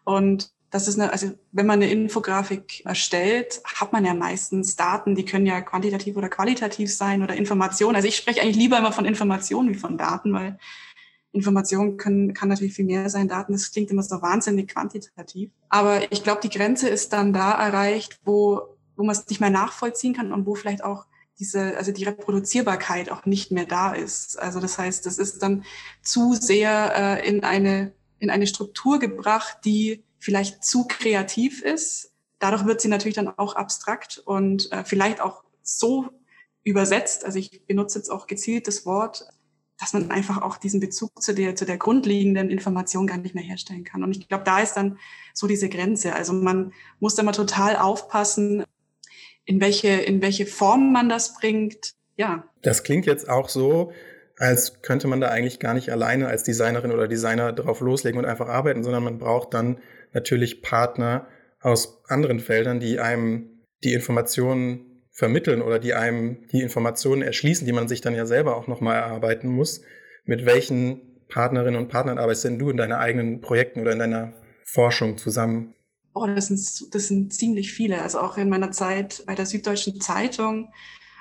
Und 0.04 0.52
das 0.70 0.88
ist 0.88 0.98
eine, 0.98 1.12
also 1.12 1.32
wenn 1.52 1.66
man 1.66 1.82
eine 1.82 1.90
Infografik 1.90 2.84
erstellt, 2.86 3.60
hat 3.64 3.92
man 3.92 4.04
ja 4.04 4.14
meistens 4.14 4.74
Daten, 4.76 5.14
die 5.14 5.24
können 5.24 5.46
ja 5.46 5.60
quantitativ 5.60 6.16
oder 6.16 6.28
qualitativ 6.28 6.94
sein 6.94 7.22
oder 7.22 7.34
Informationen. 7.34 7.96
Also 7.96 8.08
ich 8.08 8.16
spreche 8.16 8.40
eigentlich 8.40 8.56
lieber 8.56 8.78
immer 8.78 8.92
von 8.92 9.04
Informationen 9.04 9.68
wie 9.68 9.78
von 9.78 9.98
Daten, 9.98 10.32
weil 10.32 10.58
Information 11.32 11.96
können, 11.96 12.34
kann 12.34 12.48
natürlich 12.48 12.74
viel 12.74 12.84
mehr 12.84 13.08
sein. 13.08 13.28
Daten, 13.28 13.52
das 13.52 13.70
klingt 13.72 13.90
immer 13.90 14.02
so 14.02 14.20
wahnsinnig 14.20 14.68
quantitativ. 14.68 15.50
Aber 15.70 16.12
ich 16.12 16.22
glaube, 16.22 16.40
die 16.42 16.50
Grenze 16.50 16.88
ist 16.88 17.12
dann 17.12 17.32
da 17.32 17.52
erreicht, 17.52 18.20
wo, 18.24 18.76
wo 18.96 19.02
man 19.02 19.16
es 19.16 19.26
nicht 19.28 19.40
mehr 19.40 19.50
nachvollziehen 19.50 20.14
kann 20.14 20.32
und 20.32 20.46
wo 20.46 20.54
vielleicht 20.54 20.84
auch 20.84 21.06
diese, 21.38 21.76
also 21.76 21.90
die 21.90 22.04
Reproduzierbarkeit 22.04 23.10
auch 23.10 23.24
nicht 23.24 23.50
mehr 23.50 23.64
da 23.64 23.92
ist. 23.92 24.38
Also 24.38 24.60
das 24.60 24.78
heißt, 24.78 25.06
das 25.06 25.18
ist 25.18 25.42
dann 25.42 25.64
zu 26.02 26.34
sehr 26.34 26.92
äh, 26.94 27.28
in 27.28 27.42
eine, 27.42 27.92
in 28.18 28.30
eine 28.30 28.46
Struktur 28.46 28.98
gebracht, 28.98 29.58
die 29.64 30.04
vielleicht 30.18 30.62
zu 30.62 30.86
kreativ 30.86 31.62
ist. 31.62 32.12
Dadurch 32.38 32.66
wird 32.66 32.80
sie 32.80 32.88
natürlich 32.88 33.16
dann 33.16 33.28
auch 33.28 33.56
abstrakt 33.56 34.22
und 34.24 34.70
äh, 34.70 34.84
vielleicht 34.84 35.20
auch 35.20 35.42
so 35.62 36.10
übersetzt. 36.62 37.24
Also 37.24 37.38
ich 37.38 37.66
benutze 37.66 37.98
jetzt 37.98 38.10
auch 38.10 38.26
gezielt 38.26 38.68
das 38.68 38.84
Wort 38.84 39.26
dass 39.82 39.94
man 39.94 40.12
einfach 40.12 40.40
auch 40.40 40.58
diesen 40.58 40.78
Bezug 40.78 41.20
zu 41.20 41.34
der, 41.34 41.56
zu 41.56 41.64
der 41.64 41.76
grundlegenden 41.76 42.50
Information 42.50 43.08
gar 43.08 43.16
nicht 43.16 43.34
mehr 43.34 43.42
herstellen 43.42 43.82
kann. 43.82 44.04
Und 44.04 44.16
ich 44.16 44.28
glaube, 44.28 44.44
da 44.44 44.60
ist 44.60 44.74
dann 44.74 44.96
so 45.34 45.48
diese 45.48 45.68
Grenze. 45.68 46.14
Also 46.14 46.32
man 46.32 46.72
muss 47.00 47.16
da 47.16 47.24
mal 47.24 47.32
total 47.32 47.74
aufpassen, 47.74 48.62
in 49.44 49.60
welche, 49.60 49.88
in 49.88 50.22
welche 50.22 50.46
Form 50.46 50.92
man 50.92 51.08
das 51.08 51.34
bringt. 51.34 51.94
Ja. 52.16 52.44
Das 52.62 52.84
klingt 52.84 53.06
jetzt 53.06 53.28
auch 53.28 53.48
so, 53.48 53.90
als 54.38 54.82
könnte 54.82 55.08
man 55.08 55.20
da 55.20 55.30
eigentlich 55.30 55.58
gar 55.58 55.74
nicht 55.74 55.90
alleine 55.90 56.28
als 56.28 56.44
Designerin 56.44 56.92
oder 56.92 57.08
Designer 57.08 57.52
drauf 57.52 57.80
loslegen 57.80 58.20
und 58.20 58.24
einfach 58.24 58.48
arbeiten, 58.48 58.84
sondern 58.84 59.02
man 59.02 59.18
braucht 59.18 59.52
dann 59.52 59.80
natürlich 60.12 60.62
Partner 60.62 61.26
aus 61.60 62.04
anderen 62.06 62.38
Feldern, 62.38 62.78
die 62.78 63.00
einem 63.00 63.64
die 63.82 63.94
Informationen 63.94 64.91
vermitteln 65.12 65.60
oder 65.60 65.78
die 65.78 65.94
einem 65.94 66.48
die 66.48 66.62
Informationen 66.62 67.22
erschließen, 67.22 67.66
die 67.66 67.72
man 67.72 67.86
sich 67.86 68.00
dann 68.00 68.14
ja 68.14 68.26
selber 68.26 68.56
auch 68.56 68.66
nochmal 68.66 68.96
erarbeiten 68.96 69.48
muss. 69.48 69.82
Mit 70.24 70.46
welchen 70.46 71.26
Partnerinnen 71.28 71.80
und 71.80 71.88
Partnern 71.88 72.18
arbeitest 72.18 72.44
denn 72.44 72.58
du 72.58 72.70
in 72.70 72.78
deinen 72.78 72.92
eigenen 72.92 73.40
Projekten 73.40 73.80
oder 73.80 73.92
in 73.92 73.98
deiner 73.98 74.32
Forschung 74.64 75.18
zusammen? 75.18 75.74
Oh, 76.14 76.26
das 76.26 76.48
sind, 76.48 76.94
das 76.94 77.08
sind 77.08 77.32
ziemlich 77.32 77.72
viele. 77.72 78.00
Also 78.02 78.20
auch 78.20 78.36
in 78.38 78.48
meiner 78.48 78.70
Zeit 78.70 79.22
bei 79.26 79.34
der 79.34 79.46
Süddeutschen 79.46 80.00
Zeitung. 80.00 80.70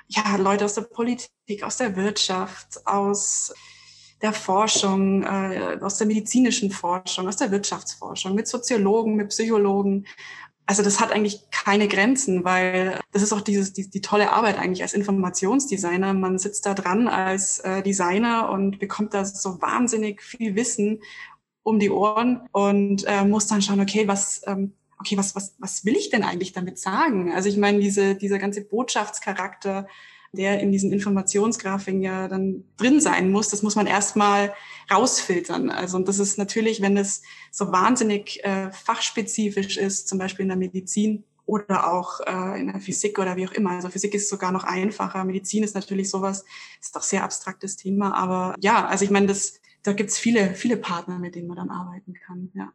Ja, 0.08 0.36
Leute 0.36 0.64
aus 0.64 0.74
der 0.74 0.82
Politik, 0.82 1.62
aus 1.62 1.76
der 1.76 1.96
Wirtschaft, 1.96 2.86
aus 2.86 3.54
der 4.22 4.32
Forschung, 4.32 5.24
äh, 5.24 5.78
aus 5.80 5.98
der 5.98 6.06
medizinischen 6.06 6.70
Forschung, 6.70 7.26
aus 7.26 7.36
der 7.36 7.50
Wirtschaftsforschung, 7.50 8.34
mit 8.34 8.46
Soziologen, 8.46 9.16
mit 9.16 9.30
Psychologen, 9.30 10.06
also 10.66 10.82
das 10.82 11.00
hat 11.00 11.12
eigentlich 11.12 11.50
keine 11.50 11.88
Grenzen, 11.88 12.44
weil 12.44 12.98
das 13.12 13.22
ist 13.22 13.32
auch 13.32 13.40
dieses, 13.40 13.72
die, 13.72 13.90
die 13.90 14.00
tolle 14.00 14.32
Arbeit 14.32 14.58
eigentlich 14.58 14.82
als 14.82 14.94
Informationsdesigner. 14.94 16.14
Man 16.14 16.38
sitzt 16.38 16.66
da 16.66 16.74
dran 16.74 17.08
als 17.08 17.58
äh, 17.60 17.82
Designer 17.82 18.50
und 18.50 18.78
bekommt 18.78 19.12
da 19.12 19.24
so 19.24 19.60
wahnsinnig 19.60 20.22
viel 20.22 20.54
Wissen 20.54 21.02
um 21.62 21.78
die 21.78 21.90
Ohren 21.90 22.48
und 22.52 23.04
äh, 23.06 23.24
muss 23.24 23.46
dann 23.46 23.62
schauen, 23.62 23.80
okay, 23.80 24.08
was, 24.08 24.42
ähm, 24.46 24.72
okay, 24.98 25.16
was, 25.16 25.34
was, 25.34 25.54
was 25.58 25.84
will 25.84 25.96
ich 25.96 26.10
denn 26.10 26.24
eigentlich 26.24 26.52
damit 26.52 26.78
sagen? 26.78 27.32
Also 27.32 27.48
ich 27.48 27.56
meine, 27.56 27.80
diese, 27.80 28.14
dieser 28.14 28.38
ganze 28.38 28.64
Botschaftscharakter, 28.64 29.86
der 30.32 30.60
in 30.60 30.72
diesen 30.72 30.92
Informationsgrafiken 30.92 32.02
ja 32.02 32.26
dann 32.26 32.64
drin 32.78 33.00
sein 33.00 33.30
muss, 33.30 33.50
das 33.50 33.62
muss 33.62 33.76
man 33.76 33.86
erstmal 33.86 34.54
rausfiltern. 34.90 35.70
Also 35.70 35.98
und 35.98 36.08
das 36.08 36.18
ist 36.18 36.38
natürlich, 36.38 36.80
wenn 36.80 36.96
es 36.96 37.22
so 37.50 37.70
wahnsinnig 37.70 38.42
äh, 38.44 38.72
fachspezifisch 38.72 39.76
ist, 39.76 40.08
zum 40.08 40.18
Beispiel 40.18 40.44
in 40.44 40.48
der 40.48 40.56
Medizin 40.56 41.24
oder 41.44 41.92
auch 41.92 42.20
äh, 42.20 42.60
in 42.60 42.68
der 42.68 42.80
Physik 42.80 43.18
oder 43.18 43.36
wie 43.36 43.46
auch 43.46 43.52
immer. 43.52 43.72
Also 43.72 43.90
Physik 43.90 44.14
ist 44.14 44.30
sogar 44.30 44.52
noch 44.52 44.64
einfacher. 44.64 45.24
Medizin 45.24 45.64
ist 45.64 45.74
natürlich 45.74 46.08
sowas, 46.08 46.44
ist 46.80 46.96
doch 46.96 47.02
sehr 47.02 47.24
abstraktes 47.24 47.76
Thema. 47.76 48.14
Aber 48.14 48.54
ja, 48.60 48.86
also 48.86 49.04
ich 49.04 49.10
meine, 49.10 49.26
das, 49.26 49.60
da 49.82 49.92
gibt's 49.92 50.18
viele, 50.18 50.54
viele 50.54 50.78
Partner, 50.78 51.18
mit 51.18 51.34
denen 51.34 51.48
man 51.48 51.58
dann 51.58 51.70
arbeiten 51.70 52.14
kann. 52.14 52.50
Ja. 52.54 52.72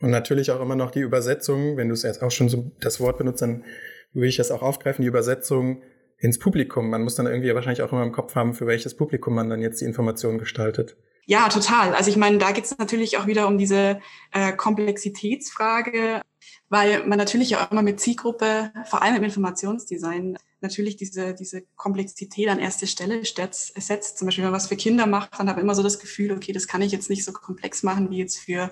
Und 0.00 0.10
natürlich 0.10 0.50
auch 0.50 0.60
immer 0.60 0.76
noch 0.76 0.90
die 0.90 1.00
Übersetzung, 1.00 1.76
wenn 1.76 1.88
du 1.88 1.94
es 1.94 2.02
jetzt 2.02 2.22
auch 2.22 2.30
schon 2.30 2.48
so 2.48 2.70
das 2.80 3.00
Wort 3.00 3.18
benutzt, 3.18 3.42
dann 3.42 3.64
würde 4.12 4.28
ich 4.28 4.36
das 4.36 4.50
auch 4.50 4.62
aufgreifen, 4.62 5.02
die 5.02 5.08
Übersetzung 5.08 5.82
ins 6.20 6.38
Publikum. 6.38 6.90
Man 6.90 7.02
muss 7.02 7.14
dann 7.14 7.26
irgendwie 7.26 7.54
wahrscheinlich 7.54 7.82
auch 7.82 7.92
immer 7.92 8.02
im 8.02 8.12
Kopf 8.12 8.34
haben, 8.34 8.54
für 8.54 8.66
welches 8.66 8.96
Publikum 8.96 9.34
man 9.34 9.48
dann 9.48 9.62
jetzt 9.62 9.80
die 9.80 9.86
Informationen 9.86 10.38
gestaltet. 10.38 10.96
Ja, 11.26 11.48
total. 11.48 11.94
Also 11.94 12.10
ich 12.10 12.16
meine, 12.16 12.38
da 12.38 12.52
geht 12.52 12.64
es 12.64 12.76
natürlich 12.78 13.18
auch 13.18 13.26
wieder 13.26 13.46
um 13.46 13.56
diese 13.56 14.00
äh, 14.32 14.52
Komplexitätsfrage, 14.52 16.22
weil 16.68 17.06
man 17.06 17.18
natürlich 17.18 17.56
auch 17.56 17.70
immer 17.70 17.82
mit 17.82 18.00
Zielgruppe, 18.00 18.72
vor 18.86 19.02
allem 19.02 19.16
im 19.16 19.24
Informationsdesign, 19.24 20.36
natürlich 20.60 20.96
diese, 20.96 21.34
diese 21.34 21.62
Komplexität 21.76 22.48
an 22.48 22.58
erste 22.58 22.86
Stelle 22.86 23.22
setzt. 23.24 24.18
Zum 24.18 24.26
Beispiel, 24.26 24.44
wenn 24.44 24.50
man 24.50 24.56
was 24.56 24.68
für 24.68 24.76
Kinder 24.76 25.06
macht, 25.06 25.38
dann 25.38 25.48
habe 25.48 25.60
ich 25.60 25.64
immer 25.64 25.74
so 25.74 25.82
das 25.82 25.98
Gefühl, 25.98 26.32
okay, 26.32 26.52
das 26.52 26.66
kann 26.66 26.82
ich 26.82 26.92
jetzt 26.92 27.08
nicht 27.08 27.24
so 27.24 27.32
komplex 27.32 27.82
machen 27.82 28.10
wie 28.10 28.18
jetzt 28.18 28.38
für 28.38 28.70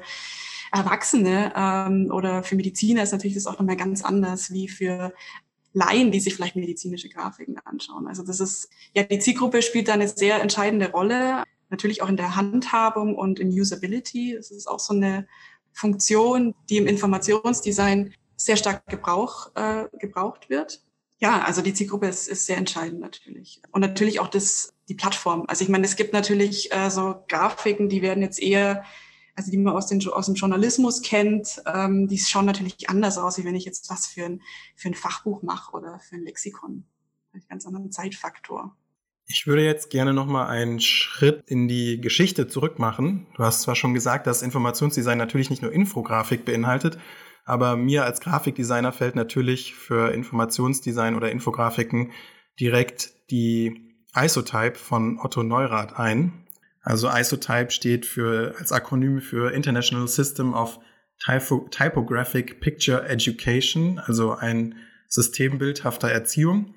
Erwachsene 0.70 1.52
ähm, 1.56 2.10
oder 2.12 2.42
für 2.42 2.56
Mediziner 2.56 3.02
ist 3.02 3.12
natürlich 3.12 3.34
das 3.34 3.46
auch 3.46 3.58
nochmal 3.58 3.76
ganz 3.76 4.04
anders 4.04 4.52
wie 4.52 4.68
für 4.68 5.14
Laien, 5.72 6.10
die 6.10 6.20
sich 6.20 6.34
vielleicht 6.34 6.56
medizinische 6.56 7.08
Grafiken 7.08 7.58
anschauen. 7.64 8.06
Also 8.06 8.22
das 8.22 8.40
ist, 8.40 8.68
ja, 8.94 9.02
die 9.02 9.18
Zielgruppe 9.18 9.62
spielt 9.62 9.88
da 9.88 9.94
eine 9.94 10.08
sehr 10.08 10.40
entscheidende 10.40 10.90
Rolle. 10.90 11.44
Natürlich 11.70 12.02
auch 12.02 12.08
in 12.08 12.16
der 12.16 12.36
Handhabung 12.36 13.14
und 13.14 13.38
in 13.38 13.48
Usability. 13.48 14.34
Das 14.36 14.50
ist 14.50 14.66
auch 14.66 14.80
so 14.80 14.94
eine 14.94 15.26
Funktion, 15.72 16.54
die 16.70 16.78
im 16.78 16.86
Informationsdesign 16.86 18.14
sehr 18.36 18.56
stark 18.56 18.86
Gebrauch, 18.86 19.50
äh, 19.54 19.84
gebraucht 19.98 20.48
wird. 20.48 20.82
Ja, 21.20 21.42
also 21.42 21.62
die 21.62 21.74
Zielgruppe 21.74 22.06
ist, 22.06 22.28
ist 22.28 22.46
sehr 22.46 22.56
entscheidend 22.56 23.00
natürlich. 23.00 23.60
Und 23.72 23.80
natürlich 23.80 24.20
auch 24.20 24.28
das, 24.28 24.72
die 24.88 24.94
Plattform. 24.94 25.44
Also 25.48 25.64
ich 25.64 25.68
meine, 25.68 25.84
es 25.84 25.96
gibt 25.96 26.12
natürlich 26.12 26.72
äh, 26.72 26.90
so 26.90 27.24
Grafiken, 27.28 27.88
die 27.88 28.02
werden 28.02 28.22
jetzt 28.22 28.40
eher 28.40 28.84
also 29.38 29.52
die 29.52 29.56
man 29.56 29.72
aus, 29.72 29.86
den, 29.86 30.04
aus 30.08 30.26
dem 30.26 30.34
Journalismus 30.34 31.00
kennt, 31.00 31.62
ähm, 31.72 32.08
die 32.08 32.18
schauen 32.18 32.44
natürlich 32.44 32.90
anders 32.90 33.18
aus, 33.18 33.38
wie 33.38 33.44
wenn 33.44 33.54
ich 33.54 33.64
jetzt 33.64 33.88
was 33.88 34.08
für 34.08 34.24
ein, 34.24 34.42
für 34.74 34.88
ein 34.88 34.94
Fachbuch 34.94 35.42
mache 35.42 35.76
oder 35.76 36.00
für 36.00 36.16
ein 36.16 36.24
Lexikon. 36.24 36.84
Ein 37.32 37.42
ganz 37.48 37.64
anderen 37.64 37.92
Zeitfaktor. 37.92 38.76
Ich 39.26 39.46
würde 39.46 39.64
jetzt 39.64 39.90
gerne 39.90 40.12
noch 40.12 40.26
mal 40.26 40.48
einen 40.48 40.80
Schritt 40.80 41.44
in 41.46 41.68
die 41.68 42.00
Geschichte 42.00 42.48
zurück 42.48 42.80
machen. 42.80 43.28
Du 43.36 43.44
hast 43.44 43.62
zwar 43.62 43.76
schon 43.76 43.94
gesagt, 43.94 44.26
dass 44.26 44.42
Informationsdesign 44.42 45.18
natürlich 45.18 45.50
nicht 45.50 45.62
nur 45.62 45.70
Infografik 45.70 46.44
beinhaltet, 46.44 46.98
aber 47.44 47.76
mir 47.76 48.04
als 48.04 48.20
Grafikdesigner 48.20 48.90
fällt 48.90 49.14
natürlich 49.14 49.74
für 49.74 50.12
Informationsdesign 50.12 51.14
oder 51.14 51.30
Infografiken 51.30 52.10
direkt 52.58 53.12
die 53.30 53.94
Isotype 54.16 54.74
von 54.74 55.20
Otto 55.20 55.44
Neurath 55.44 55.96
ein. 55.96 56.47
Also 56.82 57.08
ISOTYPE 57.08 57.70
steht 57.70 58.06
für, 58.06 58.54
als 58.58 58.72
Akronym 58.72 59.20
für 59.20 59.52
International 59.52 60.08
System 60.08 60.54
of 60.54 60.78
Typo, 61.24 61.66
Typographic 61.70 62.60
Picture 62.60 63.08
Education, 63.08 63.98
also 63.98 64.34
ein 64.34 64.76
System 65.08 65.58
bildhafter 65.58 66.08
Erziehung. 66.08 66.74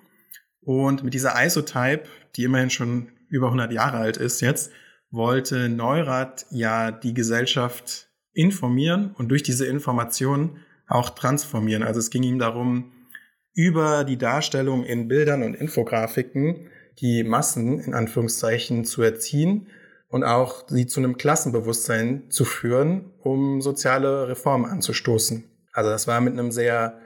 Und 0.61 1.03
mit 1.03 1.13
dieser 1.13 1.33
ISOTYPE, 1.43 2.07
die 2.35 2.43
immerhin 2.43 2.69
schon 2.69 3.11
über 3.29 3.47
100 3.47 3.71
Jahre 3.71 3.97
alt 3.97 4.17
ist 4.17 4.41
jetzt, 4.41 4.71
wollte 5.11 5.69
Neurath 5.69 6.45
ja 6.51 6.91
die 6.91 7.13
Gesellschaft 7.13 8.09
informieren 8.33 9.13
und 9.17 9.29
durch 9.29 9.43
diese 9.43 9.65
Informationen 9.65 10.59
auch 10.87 11.09
transformieren. 11.09 11.83
Also 11.83 11.99
es 11.99 12.09
ging 12.09 12.23
ihm 12.23 12.39
darum, 12.39 12.91
über 13.53 14.03
die 14.05 14.17
Darstellung 14.17 14.83
in 14.83 15.07
Bildern 15.07 15.43
und 15.43 15.55
Infografiken 15.55 16.69
die 16.99 17.23
Massen 17.23 17.79
in 17.79 17.93
Anführungszeichen 17.93 18.85
zu 18.85 19.01
erziehen 19.01 19.67
und 20.11 20.25
auch 20.25 20.65
sie 20.67 20.85
zu 20.85 20.99
einem 20.99 21.17
Klassenbewusstsein 21.17 22.29
zu 22.29 22.45
führen, 22.45 23.11
um 23.23 23.61
soziale 23.61 24.27
Reformen 24.27 24.65
anzustoßen. 24.65 25.45
Also 25.71 25.89
das 25.89 26.05
war 26.05 26.19
mit 26.19 26.33
einem 26.33 26.51
sehr, 26.51 26.99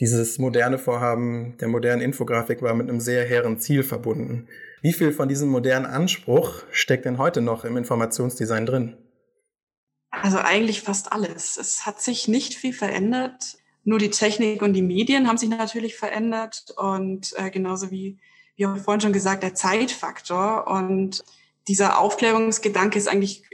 dieses 0.00 0.38
moderne 0.38 0.78
Vorhaben 0.78 1.56
der 1.58 1.68
modernen 1.68 2.00
Infografik 2.00 2.62
war 2.62 2.74
mit 2.74 2.88
einem 2.88 3.00
sehr 3.00 3.24
hehren 3.24 3.60
Ziel 3.60 3.82
verbunden. 3.82 4.48
Wie 4.80 4.94
viel 4.94 5.12
von 5.12 5.28
diesem 5.28 5.50
modernen 5.50 5.84
Anspruch 5.84 6.62
steckt 6.70 7.04
denn 7.04 7.18
heute 7.18 7.42
noch 7.42 7.64
im 7.64 7.76
Informationsdesign 7.76 8.64
drin? 8.64 8.96
Also 10.10 10.38
eigentlich 10.38 10.80
fast 10.80 11.12
alles. 11.12 11.58
Es 11.58 11.84
hat 11.84 12.00
sich 12.00 12.28
nicht 12.28 12.54
viel 12.54 12.72
verändert. 12.72 13.58
Nur 13.84 13.98
die 13.98 14.10
Technik 14.10 14.62
und 14.62 14.72
die 14.72 14.82
Medien 14.82 15.28
haben 15.28 15.36
sich 15.36 15.50
natürlich 15.50 15.96
verändert 15.96 16.74
und 16.76 17.34
äh, 17.36 17.50
genauso 17.50 17.90
wie, 17.90 18.18
wie 18.56 18.66
auch 18.66 18.76
vorhin 18.78 19.00
schon 19.00 19.12
gesagt, 19.12 19.42
der 19.42 19.54
Zeitfaktor. 19.54 20.66
Und 20.66 21.24
dieser 21.68 21.98
Aufklärungsgedanke 21.98 22.98
ist 22.98 23.08
eigentlich, 23.08 23.44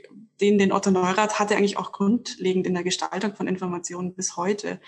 den 0.41 0.59
den 0.59 0.73
Otto 0.73 0.91
Neurath 0.91 1.39
hatte, 1.39 1.57
eigentlich 1.57 1.77
auch 1.77 1.93
grundlegend 1.93 2.67
in 2.67 2.75
der 2.75 2.85
Gestaltung 2.85 3.35
von 3.35 3.47
Informationen 3.47 4.15
bis 4.15 4.37
heute. 4.37 4.81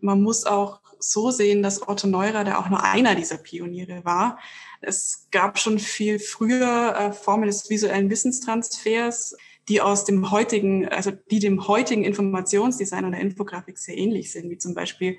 Man 0.00 0.22
muss 0.22 0.44
auch 0.44 0.80
so 0.98 1.30
sehen, 1.30 1.62
dass 1.62 1.86
Otto 1.86 2.06
Neurath 2.06 2.46
ja 2.46 2.60
auch 2.60 2.68
nur 2.68 2.82
einer 2.82 3.14
dieser 3.14 3.36
Pioniere 3.36 4.04
war. 4.04 4.38
Es 4.80 5.28
gab 5.30 5.58
schon 5.58 5.78
viel 5.78 6.18
früher 6.18 6.94
äh, 6.96 7.12
Formen 7.12 7.46
des 7.46 7.68
visuellen 7.70 8.10
Wissenstransfers, 8.10 9.36
die 9.68 9.80
aus 9.80 10.04
dem 10.04 10.30
heutigen, 10.30 10.88
also 10.88 11.12
die 11.30 11.38
dem 11.38 11.68
heutigen 11.68 12.04
Informationsdesign 12.04 13.04
und 13.04 13.12
der 13.12 13.20
Infografik 13.20 13.78
sehr 13.78 13.96
ähnlich 13.96 14.32
sind, 14.32 14.50
wie 14.50 14.58
zum 14.58 14.74
Beispiel 14.74 15.18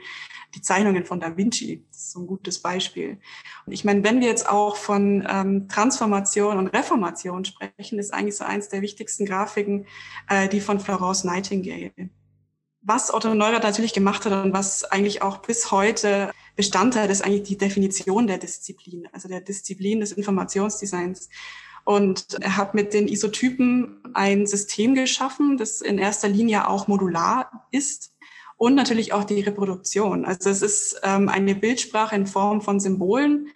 die 0.56 0.62
Zeichnungen 0.62 1.06
von 1.06 1.20
Da 1.20 1.38
Vinci. 1.38 1.86
Das 1.90 1.98
ist 1.98 2.12
so 2.12 2.20
ein 2.20 2.28
gutes 2.28 2.60
Beispiel. 2.60 3.20
Und 3.66 3.74
ich 3.74 3.86
meine, 3.86 4.04
wenn 4.04 4.20
wir 4.20 4.28
jetzt 4.28 4.48
auch 4.48 4.76
von 4.76 5.26
ähm, 5.30 5.70
Transformation 5.70 6.58
und 6.58 6.68
Reformation 6.68 7.46
sprechen, 7.46 8.00
ist 8.00 8.14
eigentlich 8.14 8.36
so 8.36 8.44
eins 8.44 8.70
der 8.70 8.82
wichtigsten 8.82 9.26
Grafiken 9.26 9.86
äh, 10.30 10.50
die 10.50 10.60
von 10.60 10.80
Florence 10.80 11.24
Nightingale. 11.24 11.92
Was 12.82 13.14
Otto 13.14 13.34
Neurath 13.34 13.64
natürlich 13.64 13.94
gemacht 13.94 14.26
hat 14.26 14.44
und 14.44 14.52
was 14.52 14.84
eigentlich 14.84 15.22
auch 15.22 15.38
bis 15.38 15.72
heute 15.72 16.32
Bestandteil 16.58 17.10
ist 17.10 17.24
eigentlich 17.24 17.44
die 17.44 17.58
Definition 17.58 18.28
der 18.28 18.38
Disziplin, 18.38 19.08
also 19.14 19.30
der 19.30 19.40
Disziplin 19.40 20.02
des 20.02 20.12
Informationsdesigns. 20.12 21.30
Und 21.86 22.36
er 22.40 22.58
hat 22.58 22.74
mit 22.74 22.94
den 22.94 23.08
Isotypen 23.08 24.00
ein 24.14 24.48
System 24.48 24.96
geschaffen, 24.96 25.58
das 25.58 25.82
in 25.82 25.98
erster 25.98 26.30
Linie 26.30 26.68
auch 26.70 26.88
modular 26.88 27.68
ist 27.72 28.14
und 28.58 28.76
natürlich 28.76 29.12
auch 29.12 29.26
die 29.26 29.42
Reproduktion. 29.42 30.24
Also 30.26 30.50
es 30.50 30.62
ist 30.62 31.02
ähm, 31.04 31.28
eine 31.28 31.56
Bildsprache 31.56 32.16
in 32.16 32.28
Form 32.28 32.62
von 32.62 32.80
Symbolen. 32.80 33.50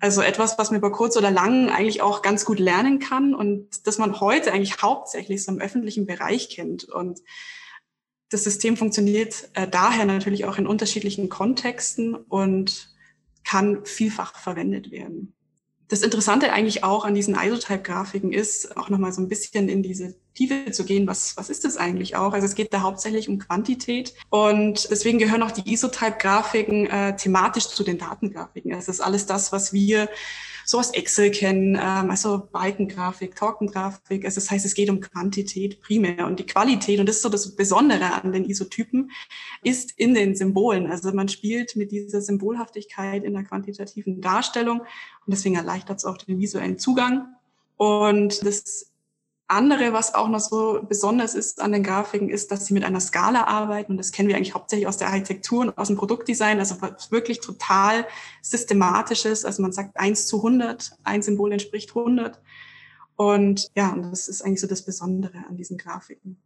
Also 0.00 0.22
etwas, 0.22 0.58
was 0.58 0.70
man 0.70 0.78
über 0.78 0.92
kurz 0.92 1.16
oder 1.16 1.30
lang 1.30 1.68
eigentlich 1.68 2.02
auch 2.02 2.22
ganz 2.22 2.44
gut 2.44 2.58
lernen 2.58 2.98
kann 2.98 3.34
und 3.34 3.86
das 3.86 3.98
man 3.98 4.20
heute 4.20 4.52
eigentlich 4.52 4.82
hauptsächlich 4.82 5.44
so 5.44 5.52
im 5.52 5.60
öffentlichen 5.60 6.06
Bereich 6.06 6.48
kennt. 6.48 6.84
Und 6.84 7.20
das 8.30 8.44
System 8.44 8.76
funktioniert 8.76 9.50
äh, 9.54 9.68
daher 9.68 10.04
natürlich 10.04 10.44
auch 10.46 10.58
in 10.58 10.66
unterschiedlichen 10.66 11.28
Kontexten 11.28 12.14
und 12.14 12.90
kann 13.44 13.84
vielfach 13.84 14.36
verwendet 14.38 14.90
werden. 14.90 15.34
Das 15.90 16.02
Interessante 16.02 16.52
eigentlich 16.52 16.84
auch 16.84 17.04
an 17.04 17.16
diesen 17.16 17.34
Isotype-Grafiken 17.34 18.32
ist, 18.32 18.76
auch 18.76 18.90
nochmal 18.90 19.12
so 19.12 19.20
ein 19.20 19.28
bisschen 19.28 19.68
in 19.68 19.82
diese 19.82 20.14
Tiefe 20.34 20.70
zu 20.70 20.84
gehen. 20.84 21.08
Was, 21.08 21.36
was 21.36 21.50
ist 21.50 21.64
das 21.64 21.76
eigentlich 21.76 22.14
auch? 22.14 22.32
Also 22.32 22.46
es 22.46 22.54
geht 22.54 22.72
da 22.72 22.82
hauptsächlich 22.82 23.28
um 23.28 23.40
Quantität 23.40 24.14
und 24.28 24.88
deswegen 24.88 25.18
gehören 25.18 25.42
auch 25.42 25.50
die 25.50 25.68
Isotype-Grafiken 25.68 26.86
äh, 26.86 27.16
thematisch 27.16 27.66
zu 27.66 27.82
den 27.82 27.98
Datengrafiken. 27.98 28.70
Es 28.70 28.86
ist 28.86 29.00
alles 29.00 29.26
das, 29.26 29.50
was 29.50 29.72
wir 29.72 30.08
so 30.70 30.78
aus 30.78 30.92
Excel 30.92 31.32
kennen, 31.32 31.74
ähm, 31.74 32.10
also 32.10 32.48
Balkengrafik, 32.52 33.34
Torkengrafik. 33.34 34.24
Also 34.24 34.36
das 34.36 34.52
heißt, 34.52 34.64
es 34.64 34.74
geht 34.74 34.88
um 34.88 35.00
Quantität 35.00 35.82
primär 35.82 36.28
und 36.28 36.38
die 36.38 36.46
Qualität, 36.46 37.00
und 37.00 37.08
das 37.08 37.16
ist 37.16 37.22
so 37.22 37.28
das 37.28 37.56
Besondere 37.56 38.22
an 38.22 38.30
den 38.30 38.48
Isotypen, 38.48 39.10
ist 39.64 39.98
in 39.98 40.14
den 40.14 40.36
Symbolen. 40.36 40.86
Also 40.86 41.12
man 41.12 41.28
spielt 41.28 41.74
mit 41.74 41.90
dieser 41.90 42.20
Symbolhaftigkeit 42.20 43.24
in 43.24 43.34
der 43.34 43.42
quantitativen 43.42 44.20
Darstellung 44.20 44.78
und 44.78 45.26
deswegen 45.26 45.56
erleichtert 45.56 45.98
es 45.98 46.04
auch 46.04 46.18
den 46.18 46.38
visuellen 46.38 46.78
Zugang. 46.78 47.34
Und 47.76 48.46
das 48.46 48.89
andere, 49.50 49.92
was 49.92 50.14
auch 50.14 50.28
noch 50.28 50.40
so 50.40 50.80
besonders 50.88 51.34
ist 51.34 51.60
an 51.60 51.72
den 51.72 51.82
Grafiken, 51.82 52.28
ist, 52.28 52.50
dass 52.50 52.66
sie 52.66 52.74
mit 52.74 52.84
einer 52.84 53.00
Skala 53.00 53.44
arbeiten. 53.44 53.92
Und 53.92 53.98
das 53.98 54.12
kennen 54.12 54.28
wir 54.28 54.36
eigentlich 54.36 54.54
hauptsächlich 54.54 54.86
aus 54.86 54.96
der 54.96 55.08
Architektur 55.08 55.60
und 55.60 55.78
aus 55.78 55.88
dem 55.88 55.96
Produktdesign. 55.96 56.58
Also 56.58 56.76
wirklich 57.10 57.40
total 57.40 58.06
systematisches. 58.42 59.44
Also 59.44 59.62
man 59.62 59.72
sagt 59.72 59.98
eins 59.98 60.26
zu 60.26 60.38
100, 60.38 60.92
ein 61.02 61.22
Symbol 61.22 61.52
entspricht 61.52 61.90
100. 61.90 62.40
Und 63.16 63.68
ja, 63.74 63.92
und 63.92 64.02
das 64.02 64.28
ist 64.28 64.42
eigentlich 64.42 64.60
so 64.60 64.66
das 64.66 64.84
Besondere 64.84 65.44
an 65.48 65.56
diesen 65.56 65.76
Grafiken. 65.76 66.40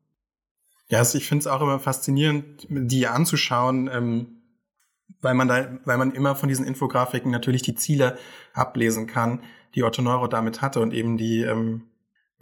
Ja, 0.88 0.98
also 0.98 1.18
ich 1.18 1.26
finde 1.26 1.42
es 1.42 1.46
auch 1.46 1.60
immer 1.60 1.78
faszinierend, 1.78 2.66
die 2.68 3.06
anzuschauen, 3.06 3.88
ähm, 3.92 4.42
weil 5.20 5.34
man 5.34 5.48
da, 5.48 5.78
weil 5.84 5.98
man 5.98 6.12
immer 6.12 6.36
von 6.36 6.48
diesen 6.48 6.66
Infografiken 6.66 7.30
natürlich 7.30 7.62
die 7.62 7.74
Ziele 7.74 8.18
ablesen 8.52 9.06
kann, 9.06 9.42
die 9.74 9.82
Otto 9.82 10.02
Neuro 10.02 10.26
damit 10.26 10.62
hatte 10.62 10.80
und 10.80 10.92
eben 10.92 11.16
die 11.16 11.42
ähm, 11.42 11.82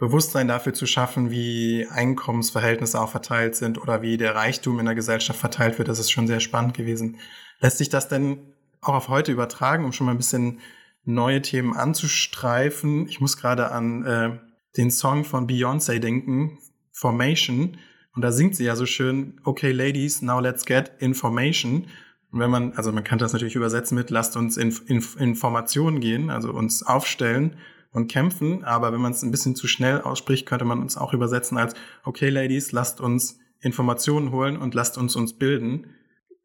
Bewusstsein 0.03 0.49
dafür 0.49 0.73
zu 0.73 0.85
schaffen, 0.85 1.31
wie 1.31 1.87
Einkommensverhältnisse 1.89 2.99
auch 2.99 3.09
verteilt 3.09 3.55
sind 3.55 3.81
oder 3.81 4.01
wie 4.01 4.17
der 4.17 4.35
Reichtum 4.35 4.77
in 4.79 4.85
der 4.85 4.95
Gesellschaft 4.95 5.39
verteilt 5.39 5.77
wird. 5.77 5.87
Das 5.87 5.97
ist 5.97 6.11
schon 6.11 6.27
sehr 6.27 6.41
spannend 6.41 6.73
gewesen. 6.73 7.19
Lässt 7.61 7.77
sich 7.77 7.87
das 7.87 8.09
denn 8.09 8.53
auch 8.81 8.95
auf 8.95 9.07
heute 9.07 9.31
übertragen, 9.31 9.85
um 9.85 9.93
schon 9.93 10.05
mal 10.05 10.11
ein 10.11 10.17
bisschen 10.17 10.59
neue 11.05 11.41
Themen 11.41 11.73
anzustreifen? 11.73 13.07
Ich 13.07 13.21
muss 13.21 13.37
gerade 13.37 13.71
an 13.71 14.05
äh, 14.05 14.39
den 14.75 14.91
Song 14.91 15.23
von 15.23 15.47
Beyoncé 15.47 15.99
denken, 15.99 16.59
Formation. 16.91 17.77
Und 18.13 18.23
da 18.23 18.33
singt 18.33 18.57
sie 18.57 18.65
ja 18.65 18.75
so 18.75 18.85
schön, 18.85 19.39
okay, 19.45 19.71
ladies, 19.71 20.21
now 20.21 20.41
let's 20.41 20.65
get 20.65 20.91
information. 20.99 21.87
Und 22.33 22.39
wenn 22.41 22.51
man, 22.51 22.73
also 22.73 22.91
man 22.91 23.05
kann 23.05 23.19
das 23.19 23.31
natürlich 23.31 23.55
übersetzen 23.55 23.95
mit, 23.95 24.09
lasst 24.09 24.35
uns 24.35 24.57
in, 24.57 24.75
in 24.87 25.01
Informationen 25.17 26.01
gehen, 26.01 26.29
also 26.29 26.51
uns 26.51 26.83
aufstellen 26.83 27.55
und 27.93 28.07
kämpfen. 28.07 28.63
Aber 28.63 28.91
wenn 28.91 29.01
man 29.01 29.13
es 29.13 29.23
ein 29.23 29.31
bisschen 29.31 29.55
zu 29.55 29.67
schnell 29.67 30.01
ausspricht, 30.01 30.45
könnte 30.45 30.65
man 30.65 30.81
uns 30.81 30.97
auch 30.97 31.13
übersetzen 31.13 31.57
als, 31.57 31.75
okay, 32.03 32.29
Ladies, 32.29 32.71
lasst 32.71 32.99
uns 32.99 33.39
Informationen 33.61 34.31
holen 34.31 34.57
und 34.57 34.73
lasst 34.73 34.97
uns 34.97 35.15
uns 35.15 35.37
bilden. 35.37 35.87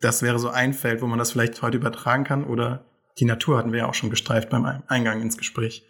Das 0.00 0.22
wäre 0.22 0.38
so 0.38 0.50
ein 0.50 0.74
Feld, 0.74 1.02
wo 1.02 1.06
man 1.06 1.18
das 1.18 1.32
vielleicht 1.32 1.60
heute 1.62 1.78
übertragen 1.78 2.24
kann. 2.24 2.44
Oder 2.44 2.84
die 3.18 3.24
Natur 3.24 3.58
hatten 3.58 3.72
wir 3.72 3.80
ja 3.80 3.88
auch 3.88 3.94
schon 3.94 4.10
gestreift 4.10 4.50
beim 4.50 4.82
Eingang 4.86 5.20
ins 5.20 5.36
Gespräch. 5.36 5.84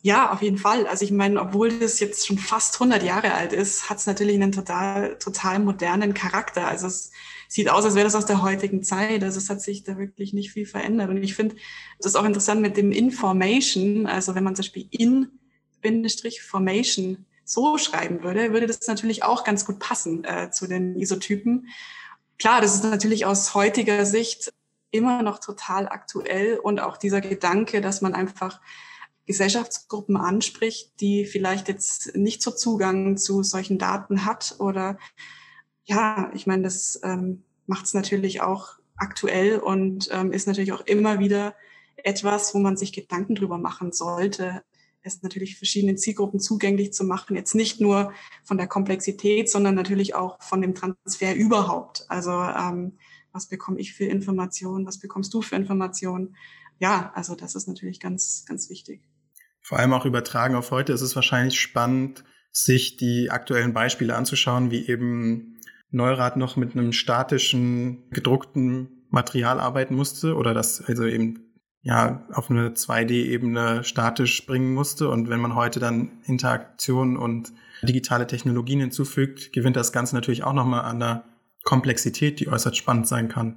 Ja, 0.00 0.30
auf 0.30 0.42
jeden 0.42 0.58
Fall. 0.58 0.86
Also 0.86 1.04
ich 1.04 1.10
meine, 1.10 1.40
obwohl 1.40 1.76
das 1.76 1.98
jetzt 1.98 2.26
schon 2.26 2.38
fast 2.38 2.74
100 2.74 3.02
Jahre 3.02 3.34
alt 3.34 3.52
ist, 3.52 3.90
hat 3.90 3.98
es 3.98 4.06
natürlich 4.06 4.34
einen 4.36 4.52
total, 4.52 5.18
total 5.18 5.58
modernen 5.58 6.14
Charakter. 6.14 6.68
Also 6.68 6.86
es 6.86 7.10
sieht 7.48 7.70
aus, 7.70 7.84
als 7.84 7.94
wäre 7.94 8.04
das 8.04 8.14
aus 8.14 8.26
der 8.26 8.42
heutigen 8.42 8.82
Zeit. 8.82 9.24
Also 9.24 9.38
es 9.38 9.50
hat 9.50 9.60
sich 9.62 9.82
da 9.82 9.98
wirklich 9.98 10.32
nicht 10.34 10.52
viel 10.52 10.66
verändert. 10.66 11.08
Und 11.08 11.22
ich 11.22 11.34
finde, 11.34 11.56
das 11.96 12.12
ist 12.12 12.16
auch 12.16 12.24
interessant 12.24 12.60
mit 12.60 12.76
dem 12.76 12.92
Information. 12.92 14.06
Also 14.06 14.34
wenn 14.34 14.44
man 14.44 14.54
zum 14.54 14.62
Beispiel 14.62 14.86
in 14.90 15.28
Bindestrich 15.80 16.42
Formation 16.42 17.24
so 17.44 17.78
schreiben 17.78 18.22
würde, 18.22 18.52
würde 18.52 18.66
das 18.66 18.86
natürlich 18.86 19.24
auch 19.24 19.42
ganz 19.42 19.64
gut 19.64 19.78
passen 19.78 20.24
äh, 20.24 20.50
zu 20.50 20.66
den 20.66 20.98
Isotypen. 20.98 21.68
Klar, 22.38 22.60
das 22.60 22.74
ist 22.74 22.84
natürlich 22.84 23.24
aus 23.24 23.54
heutiger 23.54 24.04
Sicht 24.04 24.52
immer 24.90 25.22
noch 25.22 25.38
total 25.38 25.88
aktuell 25.88 26.58
und 26.58 26.80
auch 26.80 26.98
dieser 26.98 27.20
Gedanke, 27.20 27.80
dass 27.80 28.02
man 28.02 28.14
einfach 28.14 28.60
Gesellschaftsgruppen 29.26 30.16
anspricht, 30.16 31.00
die 31.00 31.26
vielleicht 31.26 31.68
jetzt 31.68 32.16
nicht 32.16 32.42
so 32.42 32.50
Zugang 32.50 33.16
zu 33.16 33.42
solchen 33.42 33.78
Daten 33.78 34.24
hat 34.24 34.56
oder 34.58 34.98
ja, 35.88 36.30
ich 36.34 36.46
meine, 36.46 36.64
das 36.64 37.00
ähm, 37.02 37.44
macht 37.66 37.86
es 37.86 37.94
natürlich 37.94 38.42
auch 38.42 38.78
aktuell 38.96 39.58
und 39.58 40.08
ähm, 40.12 40.32
ist 40.32 40.46
natürlich 40.46 40.72
auch 40.72 40.82
immer 40.82 41.18
wieder 41.18 41.54
etwas, 41.96 42.54
wo 42.54 42.58
man 42.58 42.76
sich 42.76 42.92
Gedanken 42.92 43.34
drüber 43.34 43.58
machen 43.58 43.92
sollte, 43.92 44.62
es 45.02 45.22
natürlich 45.22 45.56
verschiedenen 45.56 45.96
Zielgruppen 45.96 46.40
zugänglich 46.40 46.92
zu 46.92 47.04
machen, 47.04 47.36
jetzt 47.36 47.54
nicht 47.54 47.80
nur 47.80 48.12
von 48.44 48.58
der 48.58 48.66
Komplexität, 48.66 49.48
sondern 49.48 49.74
natürlich 49.74 50.14
auch 50.14 50.42
von 50.42 50.60
dem 50.60 50.74
Transfer 50.74 51.34
überhaupt. 51.34 52.04
Also 52.08 52.32
ähm, 52.32 52.98
was 53.32 53.46
bekomme 53.46 53.80
ich 53.80 53.94
für 53.94 54.04
Informationen, 54.04 54.84
was 54.84 54.98
bekommst 54.98 55.32
du 55.32 55.40
für 55.40 55.56
Informationen? 55.56 56.36
Ja, 56.78 57.12
also 57.14 57.34
das 57.34 57.54
ist 57.54 57.66
natürlich 57.66 57.98
ganz, 57.98 58.44
ganz 58.46 58.68
wichtig. 58.68 59.00
Vor 59.62 59.78
allem 59.78 59.94
auch 59.94 60.04
übertragen 60.04 60.54
auf 60.54 60.70
heute 60.70 60.92
ist 60.92 61.00
es 61.00 61.16
wahrscheinlich 61.16 61.58
spannend, 61.58 62.24
sich 62.52 62.96
die 62.96 63.30
aktuellen 63.30 63.72
Beispiele 63.72 64.14
anzuschauen, 64.14 64.70
wie 64.70 64.86
eben 64.86 65.57
Neurath 65.90 66.36
noch 66.36 66.56
mit 66.56 66.72
einem 66.72 66.92
statischen, 66.92 68.10
gedruckten 68.10 69.04
Material 69.10 69.58
arbeiten 69.58 69.94
musste 69.94 70.34
oder 70.36 70.52
das 70.54 70.82
also 70.84 71.04
eben 71.06 71.48
ja 71.82 72.26
auf 72.32 72.50
eine 72.50 72.70
2D-Ebene 72.70 73.84
statisch 73.84 74.44
bringen 74.46 74.74
musste. 74.74 75.08
Und 75.08 75.30
wenn 75.30 75.40
man 75.40 75.54
heute 75.54 75.80
dann 75.80 76.10
Interaktion 76.24 77.16
und 77.16 77.52
digitale 77.82 78.26
Technologien 78.26 78.80
hinzufügt, 78.80 79.52
gewinnt 79.52 79.76
das 79.76 79.92
Ganze 79.92 80.14
natürlich 80.14 80.44
auch 80.44 80.52
nochmal 80.52 80.82
an 80.82 81.00
der 81.00 81.24
Komplexität, 81.64 82.40
die 82.40 82.48
äußerst 82.48 82.76
spannend 82.76 83.08
sein 83.08 83.28
kann. 83.28 83.56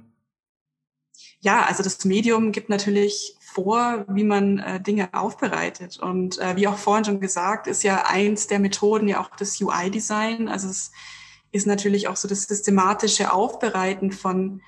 Ja, 1.40 1.64
also 1.64 1.82
das 1.82 2.04
Medium 2.04 2.52
gibt 2.52 2.68
natürlich 2.68 3.36
vor, 3.40 4.06
wie 4.08 4.24
man 4.24 4.60
äh, 4.60 4.80
Dinge 4.80 5.12
aufbereitet. 5.12 5.98
Und 5.98 6.38
äh, 6.38 6.56
wie 6.56 6.68
auch 6.68 6.78
vorhin 6.78 7.04
schon 7.04 7.20
gesagt, 7.20 7.66
ist 7.66 7.82
ja 7.82 8.06
eins 8.06 8.46
der 8.46 8.60
Methoden 8.60 9.08
ja 9.08 9.20
auch 9.20 9.28
das 9.36 9.60
UI-Design. 9.60 10.48
Also 10.48 10.68
es 10.68 10.92
ist 11.52 11.66
natürlich 11.66 12.08
auch 12.08 12.16
so 12.16 12.26
das 12.26 12.44
systematische 12.44 13.32
Aufbereiten 13.32 14.10
von 14.10 14.62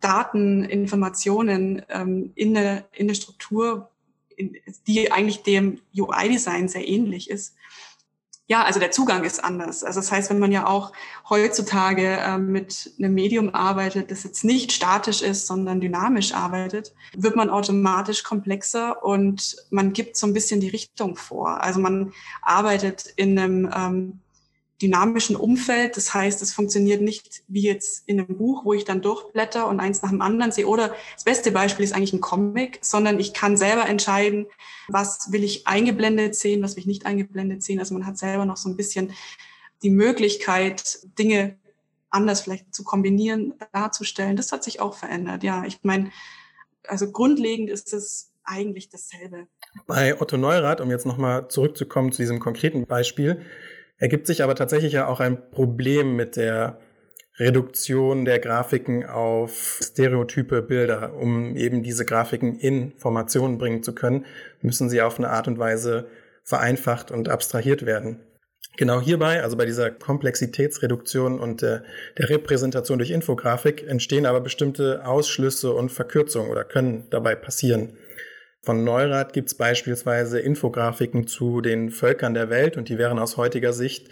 Daten, 0.00 0.64
Informationen 0.64 1.82
ähm, 1.88 2.32
in, 2.34 2.56
eine, 2.56 2.84
in 2.92 3.06
eine 3.06 3.14
Struktur, 3.14 3.90
in, 4.36 4.56
die 4.86 5.10
eigentlich 5.10 5.42
dem 5.42 5.80
UI-Design 5.96 6.68
sehr 6.68 6.86
ähnlich 6.86 7.30
ist. 7.30 7.54
Ja, 8.46 8.62
also 8.64 8.78
der 8.78 8.90
Zugang 8.90 9.24
ist 9.24 9.42
anders. 9.42 9.82
Also 9.82 10.00
das 10.00 10.12
heißt, 10.12 10.28
wenn 10.28 10.38
man 10.38 10.52
ja 10.52 10.66
auch 10.66 10.92
heutzutage 11.30 12.18
äh, 12.18 12.36
mit 12.36 12.92
einem 12.98 13.14
Medium 13.14 13.54
arbeitet, 13.54 14.10
das 14.10 14.24
jetzt 14.24 14.44
nicht 14.44 14.72
statisch 14.72 15.22
ist, 15.22 15.46
sondern 15.46 15.80
dynamisch 15.80 16.34
arbeitet, 16.34 16.94
wird 17.16 17.36
man 17.36 17.48
automatisch 17.48 18.22
komplexer 18.22 19.02
und 19.02 19.56
man 19.70 19.94
gibt 19.94 20.18
so 20.18 20.26
ein 20.26 20.34
bisschen 20.34 20.60
die 20.60 20.68
Richtung 20.68 21.16
vor. 21.16 21.62
Also 21.62 21.80
man 21.80 22.12
arbeitet 22.42 23.06
in 23.16 23.38
einem 23.38 23.70
ähm, 23.74 24.20
dynamischen 24.84 25.34
Umfeld. 25.34 25.96
Das 25.96 26.12
heißt, 26.12 26.42
es 26.42 26.52
funktioniert 26.52 27.00
nicht 27.00 27.42
wie 27.48 27.62
jetzt 27.62 28.06
in 28.06 28.20
einem 28.20 28.36
Buch, 28.36 28.64
wo 28.64 28.74
ich 28.74 28.84
dann 28.84 29.00
durchblätter 29.00 29.66
und 29.66 29.80
eins 29.80 30.02
nach 30.02 30.10
dem 30.10 30.20
anderen 30.20 30.52
sehe. 30.52 30.66
Oder 30.66 30.94
das 31.14 31.24
beste 31.24 31.52
Beispiel 31.52 31.84
ist 31.84 31.94
eigentlich 31.94 32.12
ein 32.12 32.20
Comic, 32.20 32.78
sondern 32.82 33.18
ich 33.18 33.32
kann 33.32 33.56
selber 33.56 33.88
entscheiden, 33.88 34.46
was 34.88 35.32
will 35.32 35.42
ich 35.42 35.66
eingeblendet 35.66 36.34
sehen, 36.34 36.62
was 36.62 36.76
will 36.76 36.80
ich 36.80 36.86
nicht 36.86 37.06
eingeblendet 37.06 37.62
sehen. 37.62 37.78
Also 37.78 37.94
man 37.94 38.06
hat 38.06 38.18
selber 38.18 38.44
noch 38.44 38.58
so 38.58 38.68
ein 38.68 38.76
bisschen 38.76 39.12
die 39.82 39.90
Möglichkeit, 39.90 40.98
Dinge 41.18 41.56
anders 42.10 42.42
vielleicht 42.42 42.74
zu 42.74 42.84
kombinieren, 42.84 43.54
darzustellen. 43.72 44.36
Das 44.36 44.52
hat 44.52 44.62
sich 44.64 44.80
auch 44.80 44.94
verändert. 44.94 45.42
Ja, 45.42 45.64
ich 45.64 45.80
meine, 45.82 46.10
also 46.86 47.10
grundlegend 47.10 47.70
ist 47.70 47.92
es 47.94 48.30
eigentlich 48.44 48.90
dasselbe. 48.90 49.46
Bei 49.86 50.20
Otto 50.20 50.36
Neurath, 50.36 50.80
um 50.80 50.90
jetzt 50.90 51.06
nochmal 51.06 51.48
zurückzukommen 51.48 52.12
zu 52.12 52.22
diesem 52.22 52.38
konkreten 52.38 52.86
Beispiel, 52.86 53.40
ergibt 53.98 54.26
sich 54.26 54.42
aber 54.42 54.54
tatsächlich 54.54 54.92
ja 54.92 55.06
auch 55.06 55.20
ein 55.20 55.50
Problem 55.50 56.16
mit 56.16 56.36
der 56.36 56.78
Reduktion 57.38 58.24
der 58.24 58.38
Grafiken 58.38 59.04
auf 59.06 59.80
stereotype 59.82 60.62
Bilder. 60.62 61.14
Um 61.14 61.56
eben 61.56 61.82
diese 61.82 62.04
Grafiken 62.04 62.58
in 62.58 62.92
Formationen 62.98 63.58
bringen 63.58 63.82
zu 63.82 63.94
können, 63.94 64.24
müssen 64.60 64.88
sie 64.88 65.02
auf 65.02 65.18
eine 65.18 65.30
Art 65.30 65.48
und 65.48 65.58
Weise 65.58 66.06
vereinfacht 66.44 67.10
und 67.10 67.28
abstrahiert 67.28 67.86
werden. 67.86 68.20
Genau 68.76 69.00
hierbei, 69.00 69.42
also 69.42 69.56
bei 69.56 69.66
dieser 69.66 69.90
Komplexitätsreduktion 69.90 71.38
und 71.38 71.62
der, 71.62 71.84
der 72.18 72.28
Repräsentation 72.28 72.98
durch 72.98 73.10
Infografik, 73.10 73.86
entstehen 73.86 74.26
aber 74.26 74.40
bestimmte 74.40 75.06
Ausschlüsse 75.06 75.72
und 75.72 75.92
Verkürzungen 75.92 76.50
oder 76.50 76.64
können 76.64 77.04
dabei 77.10 77.36
passieren. 77.36 77.96
Von 78.64 78.82
Neurath 78.82 79.34
gibt 79.34 79.48
es 79.48 79.54
beispielsweise 79.54 80.40
Infografiken 80.40 81.26
zu 81.26 81.60
den 81.60 81.90
Völkern 81.90 82.32
der 82.32 82.48
Welt 82.48 82.76
und 82.78 82.88
die 82.88 82.96
wären 82.96 83.18
aus 83.18 83.36
heutiger 83.36 83.74
Sicht 83.74 84.08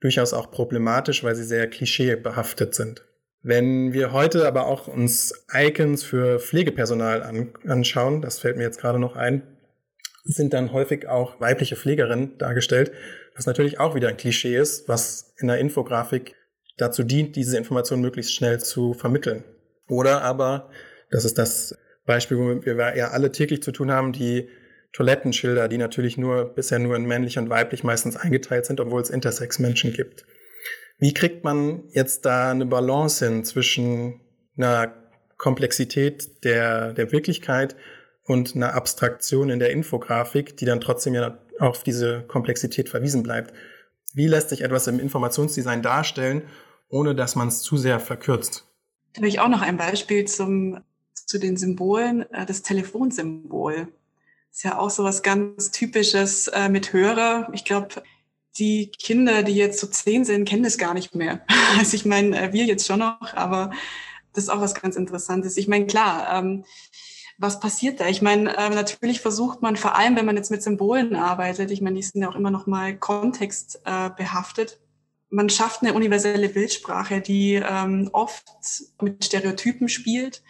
durchaus 0.00 0.32
auch 0.32 0.50
problematisch, 0.50 1.24
weil 1.24 1.34
sie 1.34 1.44
sehr 1.44 1.68
klischeebehaftet 1.68 2.74
sind. 2.74 3.04
Wenn 3.42 3.92
wir 3.92 4.12
heute 4.12 4.46
aber 4.46 4.66
auch 4.66 4.86
uns 4.86 5.46
Icons 5.52 6.04
für 6.04 6.38
Pflegepersonal 6.38 7.22
an, 7.22 7.52
anschauen, 7.66 8.22
das 8.22 8.38
fällt 8.38 8.56
mir 8.56 8.62
jetzt 8.62 8.80
gerade 8.80 8.98
noch 8.98 9.16
ein, 9.16 9.42
sind 10.24 10.52
dann 10.52 10.72
häufig 10.72 11.08
auch 11.08 11.40
weibliche 11.40 11.76
Pflegerinnen 11.76 12.38
dargestellt, 12.38 12.92
was 13.34 13.46
natürlich 13.46 13.80
auch 13.80 13.94
wieder 13.94 14.08
ein 14.08 14.16
Klischee 14.16 14.56
ist, 14.56 14.88
was 14.88 15.34
in 15.38 15.48
der 15.48 15.58
Infografik 15.58 16.34
dazu 16.76 17.02
dient, 17.02 17.36
diese 17.36 17.56
Information 17.56 18.00
möglichst 18.00 18.34
schnell 18.34 18.60
zu 18.60 18.94
vermitteln. 18.94 19.44
Oder 19.88 20.22
aber, 20.22 20.70
das 21.10 21.24
ist 21.24 21.38
das 21.38 21.76
Beispiel, 22.06 22.38
womit 22.38 22.64
wir 22.64 22.96
ja 22.96 23.08
alle 23.08 23.32
täglich 23.32 23.62
zu 23.62 23.72
tun 23.72 23.90
haben, 23.90 24.12
die 24.12 24.48
Toilettenschilder, 24.92 25.68
die 25.68 25.78
natürlich 25.78 26.16
nur 26.16 26.54
bisher 26.54 26.78
nur 26.78 26.96
in 26.96 27.04
männlich 27.04 27.38
und 27.38 27.50
weiblich 27.50 27.84
meistens 27.84 28.16
eingeteilt 28.16 28.64
sind, 28.64 28.80
obwohl 28.80 29.02
es 29.02 29.10
Intersex-Menschen 29.10 29.92
gibt. 29.92 30.24
Wie 30.98 31.12
kriegt 31.12 31.44
man 31.44 31.84
jetzt 31.90 32.24
da 32.24 32.50
eine 32.50 32.64
Balance 32.64 33.26
hin 33.26 33.44
zwischen 33.44 34.20
einer 34.56 34.94
Komplexität 35.36 36.44
der, 36.44 36.94
der 36.94 37.12
Wirklichkeit 37.12 37.76
und 38.24 38.56
einer 38.56 38.74
Abstraktion 38.74 39.50
in 39.50 39.58
der 39.58 39.70
Infografik, 39.70 40.56
die 40.56 40.64
dann 40.64 40.80
trotzdem 40.80 41.12
ja 41.12 41.38
auf 41.58 41.82
diese 41.82 42.22
Komplexität 42.22 42.88
verwiesen 42.88 43.22
bleibt? 43.22 43.52
Wie 44.14 44.28
lässt 44.28 44.48
sich 44.48 44.62
etwas 44.62 44.86
im 44.86 44.98
Informationsdesign 44.98 45.82
darstellen, 45.82 46.42
ohne 46.88 47.14
dass 47.14 47.36
man 47.36 47.48
es 47.48 47.60
zu 47.60 47.76
sehr 47.76 48.00
verkürzt? 48.00 48.66
Da 49.12 49.18
habe 49.18 49.28
ich 49.28 49.40
auch 49.40 49.48
noch 49.48 49.60
ein 49.60 49.76
Beispiel 49.76 50.24
zum 50.24 50.80
zu 51.26 51.38
den 51.38 51.56
Symbolen, 51.56 52.30
äh, 52.32 52.46
das 52.46 52.62
Telefonsymbol. 52.62 53.88
Ist 54.50 54.64
ja 54.64 54.78
auch 54.78 54.90
so 54.90 55.04
was 55.04 55.22
ganz 55.22 55.70
Typisches 55.70 56.48
äh, 56.48 56.70
mit 56.70 56.92
Hörer. 56.92 57.50
Ich 57.52 57.64
glaube, 57.64 58.02
die 58.58 58.90
Kinder, 58.90 59.42
die 59.42 59.54
jetzt 59.54 59.78
so 59.80 59.86
zehn 59.86 60.24
sind, 60.24 60.48
kennen 60.48 60.62
das 60.62 60.78
gar 60.78 60.94
nicht 60.94 61.14
mehr. 61.14 61.44
Also 61.78 61.94
ich 61.94 62.06
meine, 62.06 62.40
äh, 62.40 62.52
wir 62.52 62.64
jetzt 62.64 62.86
schon 62.86 63.00
noch, 63.00 63.34
aber 63.34 63.70
das 64.32 64.44
ist 64.44 64.50
auch 64.50 64.60
was 64.60 64.74
ganz 64.74 64.96
Interessantes. 64.96 65.56
Ich 65.56 65.68
meine, 65.68 65.86
klar, 65.86 66.38
ähm, 66.38 66.64
was 67.38 67.60
passiert 67.60 68.00
da? 68.00 68.08
Ich 68.08 68.22
meine, 68.22 68.56
äh, 68.56 68.70
natürlich 68.70 69.20
versucht 69.20 69.60
man 69.60 69.76
vor 69.76 69.96
allem, 69.96 70.16
wenn 70.16 70.24
man 70.24 70.36
jetzt 70.36 70.50
mit 70.50 70.62
Symbolen 70.62 71.16
arbeitet, 71.16 71.70
ich 71.70 71.82
meine, 71.82 71.96
die 71.96 72.02
sind 72.02 72.22
ja 72.22 72.30
auch 72.30 72.36
immer 72.36 72.50
noch 72.50 72.66
mal 72.66 72.96
kontextbehaftet, 72.96 74.72
äh, 74.72 74.86
man 75.28 75.50
schafft 75.50 75.82
eine 75.82 75.92
universelle 75.92 76.48
Bildsprache, 76.48 77.20
die 77.20 77.54
ähm, 77.54 78.08
oft 78.12 78.44
mit 79.02 79.24
Stereotypen 79.24 79.88
spielt. 79.88 80.42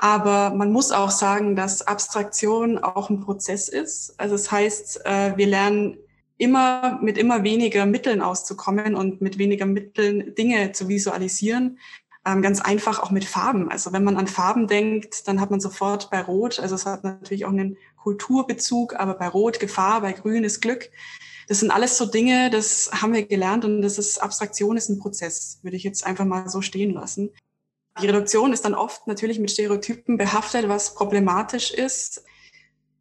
Aber 0.00 0.50
man 0.50 0.72
muss 0.72 0.92
auch 0.92 1.10
sagen, 1.10 1.56
dass 1.56 1.86
Abstraktion 1.86 2.78
auch 2.78 3.08
ein 3.08 3.20
Prozess 3.20 3.68
ist. 3.68 4.14
Also 4.18 4.34
das 4.34 4.50
heißt, 4.50 5.06
äh, 5.06 5.36
wir 5.36 5.46
lernen 5.46 5.98
immer 6.38 6.98
mit 7.02 7.16
immer 7.16 7.44
weniger 7.44 7.86
Mitteln 7.86 8.20
auszukommen 8.20 8.94
und 8.94 9.22
mit 9.22 9.38
weniger 9.38 9.64
Mitteln 9.64 10.34
Dinge 10.34 10.72
zu 10.72 10.88
visualisieren. 10.88 11.78
Ähm, 12.26 12.42
ganz 12.42 12.60
einfach 12.60 12.98
auch 12.98 13.10
mit 13.10 13.24
Farben. 13.24 13.70
Also 13.70 13.92
wenn 13.92 14.04
man 14.04 14.16
an 14.16 14.26
Farben 14.26 14.66
denkt, 14.66 15.28
dann 15.28 15.40
hat 15.40 15.50
man 15.50 15.60
sofort 15.60 16.10
bei 16.10 16.20
Rot, 16.20 16.58
also 16.60 16.74
es 16.74 16.84
hat 16.84 17.04
natürlich 17.04 17.44
auch 17.44 17.50
einen 17.50 17.78
Kulturbezug, 18.02 18.96
aber 18.96 19.14
bei 19.14 19.28
Rot 19.28 19.60
Gefahr, 19.60 20.00
bei 20.00 20.12
Grün 20.12 20.44
ist 20.44 20.60
Glück. 20.60 20.90
Das 21.48 21.60
sind 21.60 21.70
alles 21.70 21.96
so 21.96 22.04
Dinge, 22.04 22.50
das 22.50 22.90
haben 22.92 23.14
wir 23.14 23.24
gelernt 23.24 23.64
und 23.64 23.80
das 23.80 23.98
ist 23.98 24.18
Abstraktion 24.18 24.76
ist 24.76 24.88
ein 24.88 24.98
Prozess, 24.98 25.60
würde 25.62 25.76
ich 25.76 25.84
jetzt 25.84 26.04
einfach 26.04 26.24
mal 26.24 26.48
so 26.48 26.60
stehen 26.60 26.92
lassen. 26.92 27.30
Die 28.00 28.06
Reduktion 28.06 28.52
ist 28.52 28.64
dann 28.64 28.74
oft 28.74 29.06
natürlich 29.06 29.38
mit 29.38 29.50
Stereotypen 29.50 30.16
behaftet, 30.16 30.68
was 30.68 30.94
problematisch 30.94 31.72
ist. 31.72 32.24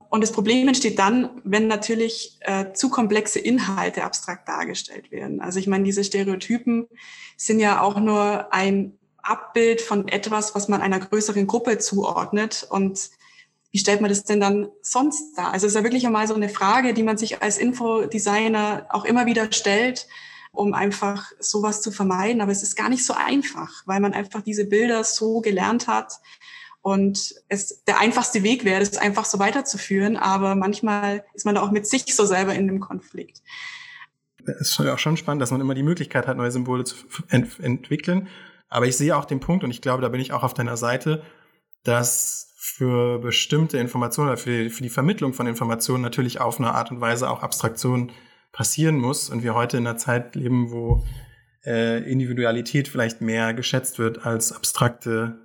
Und 0.09 0.21
das 0.21 0.31
Problem 0.31 0.67
entsteht 0.67 0.97
dann, 0.99 1.41
wenn 1.43 1.67
natürlich 1.67 2.37
äh, 2.41 2.71
zu 2.73 2.89
komplexe 2.89 3.39
Inhalte 3.39 4.03
abstrakt 4.03 4.47
dargestellt 4.47 5.11
werden. 5.11 5.41
Also 5.41 5.59
ich 5.59 5.67
meine, 5.67 5.83
diese 5.83 6.03
Stereotypen 6.03 6.87
sind 7.35 7.59
ja 7.59 7.81
auch 7.81 7.99
nur 7.99 8.53
ein 8.53 8.97
Abbild 9.21 9.81
von 9.81 10.07
etwas, 10.07 10.55
was 10.55 10.67
man 10.67 10.81
einer 10.81 10.99
größeren 10.99 11.47
Gruppe 11.47 11.79
zuordnet. 11.79 12.65
Und 12.69 13.09
wie 13.71 13.79
stellt 13.79 13.99
man 13.99 14.09
das 14.09 14.23
denn 14.23 14.39
dann 14.39 14.69
sonst 14.81 15.37
dar? 15.37 15.51
Also 15.51 15.67
es 15.67 15.73
ist 15.73 15.77
ja 15.77 15.83
wirklich 15.83 16.05
einmal 16.05 16.27
so 16.27 16.35
eine 16.35 16.47
Frage, 16.47 16.93
die 16.93 17.03
man 17.03 17.17
sich 17.17 17.41
als 17.41 17.57
Infodesigner 17.57 18.85
auch 18.89 19.03
immer 19.03 19.25
wieder 19.25 19.51
stellt, 19.51 20.07
um 20.55 20.73
einfach 20.73 21.31
sowas 21.39 21.81
zu 21.81 21.91
vermeiden. 21.91 22.41
Aber 22.41 22.51
es 22.51 22.63
ist 22.63 22.75
gar 22.75 22.89
nicht 22.89 23.05
so 23.05 23.13
einfach, 23.13 23.83
weil 23.85 23.99
man 23.99 24.13
einfach 24.13 24.41
diese 24.41 24.65
Bilder 24.65 25.03
so 25.03 25.41
gelernt 25.41 25.87
hat. 25.87 26.13
Und 26.81 27.35
es 27.49 27.83
der 27.85 27.99
einfachste 27.99 28.43
Weg 28.43 28.63
wäre, 28.63 28.79
das 28.79 28.97
einfach 28.97 29.25
so 29.25 29.39
weiterzuführen. 29.39 30.17
Aber 30.17 30.55
manchmal 30.55 31.23
ist 31.33 31.45
man 31.45 31.55
da 31.55 31.61
auch 31.61 31.71
mit 31.71 31.87
sich 31.87 32.15
so 32.15 32.25
selber 32.25 32.53
in 32.53 32.67
dem 32.67 32.79
Konflikt. 32.79 33.41
Es 34.45 34.71
ist 34.71 34.79
auch 34.79 34.99
schon 34.99 35.17
spannend, 35.17 35.41
dass 35.41 35.51
man 35.51 35.61
immer 35.61 35.73
die 35.73 35.83
Möglichkeit 35.83 36.27
hat, 36.27 36.37
neue 36.37 36.51
Symbole 36.51 36.83
zu 36.83 36.95
ent 37.29 37.59
entwickeln. 37.59 38.27
Aber 38.69 38.85
ich 38.85 38.97
sehe 38.97 39.15
auch 39.15 39.25
den 39.25 39.39
Punkt, 39.39 39.63
und 39.63 39.71
ich 39.71 39.81
glaube, 39.81 40.01
da 40.01 40.09
bin 40.09 40.21
ich 40.21 40.33
auch 40.33 40.43
auf 40.43 40.53
deiner 40.53 40.77
Seite, 40.77 41.23
dass 41.83 42.53
für 42.57 43.19
bestimmte 43.19 43.77
Informationen 43.77 44.29
oder 44.29 44.37
für, 44.37 44.69
für 44.69 44.83
die 44.83 44.89
Vermittlung 44.89 45.33
von 45.33 45.45
Informationen 45.45 46.01
natürlich 46.01 46.41
auf 46.41 46.59
eine 46.59 46.73
Art 46.73 46.91
und 46.91 46.99
Weise 46.99 47.29
auch 47.29 47.43
Abstraktion 47.43 48.11
passieren 48.55 48.95
muss 48.95 49.29
und 49.29 49.43
wir 49.43 49.53
heute 49.53 49.75
in 49.75 49.85
einer 49.85 49.97
Zeit 49.97 50.33
leben, 50.33 50.71
wo 50.71 51.03
äh, 51.65 52.09
Individualität 52.09 52.87
vielleicht 52.87 53.19
mehr 53.19 53.53
geschätzt 53.53 53.99
wird 53.99 54.25
als 54.25 54.53
abstrakte 54.53 55.37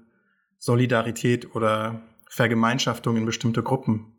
Solidarität 0.59 1.57
oder 1.57 2.03
Vergemeinschaftung 2.29 3.17
in 3.17 3.27
bestimmte 3.27 3.65
Gruppen. 3.65 4.13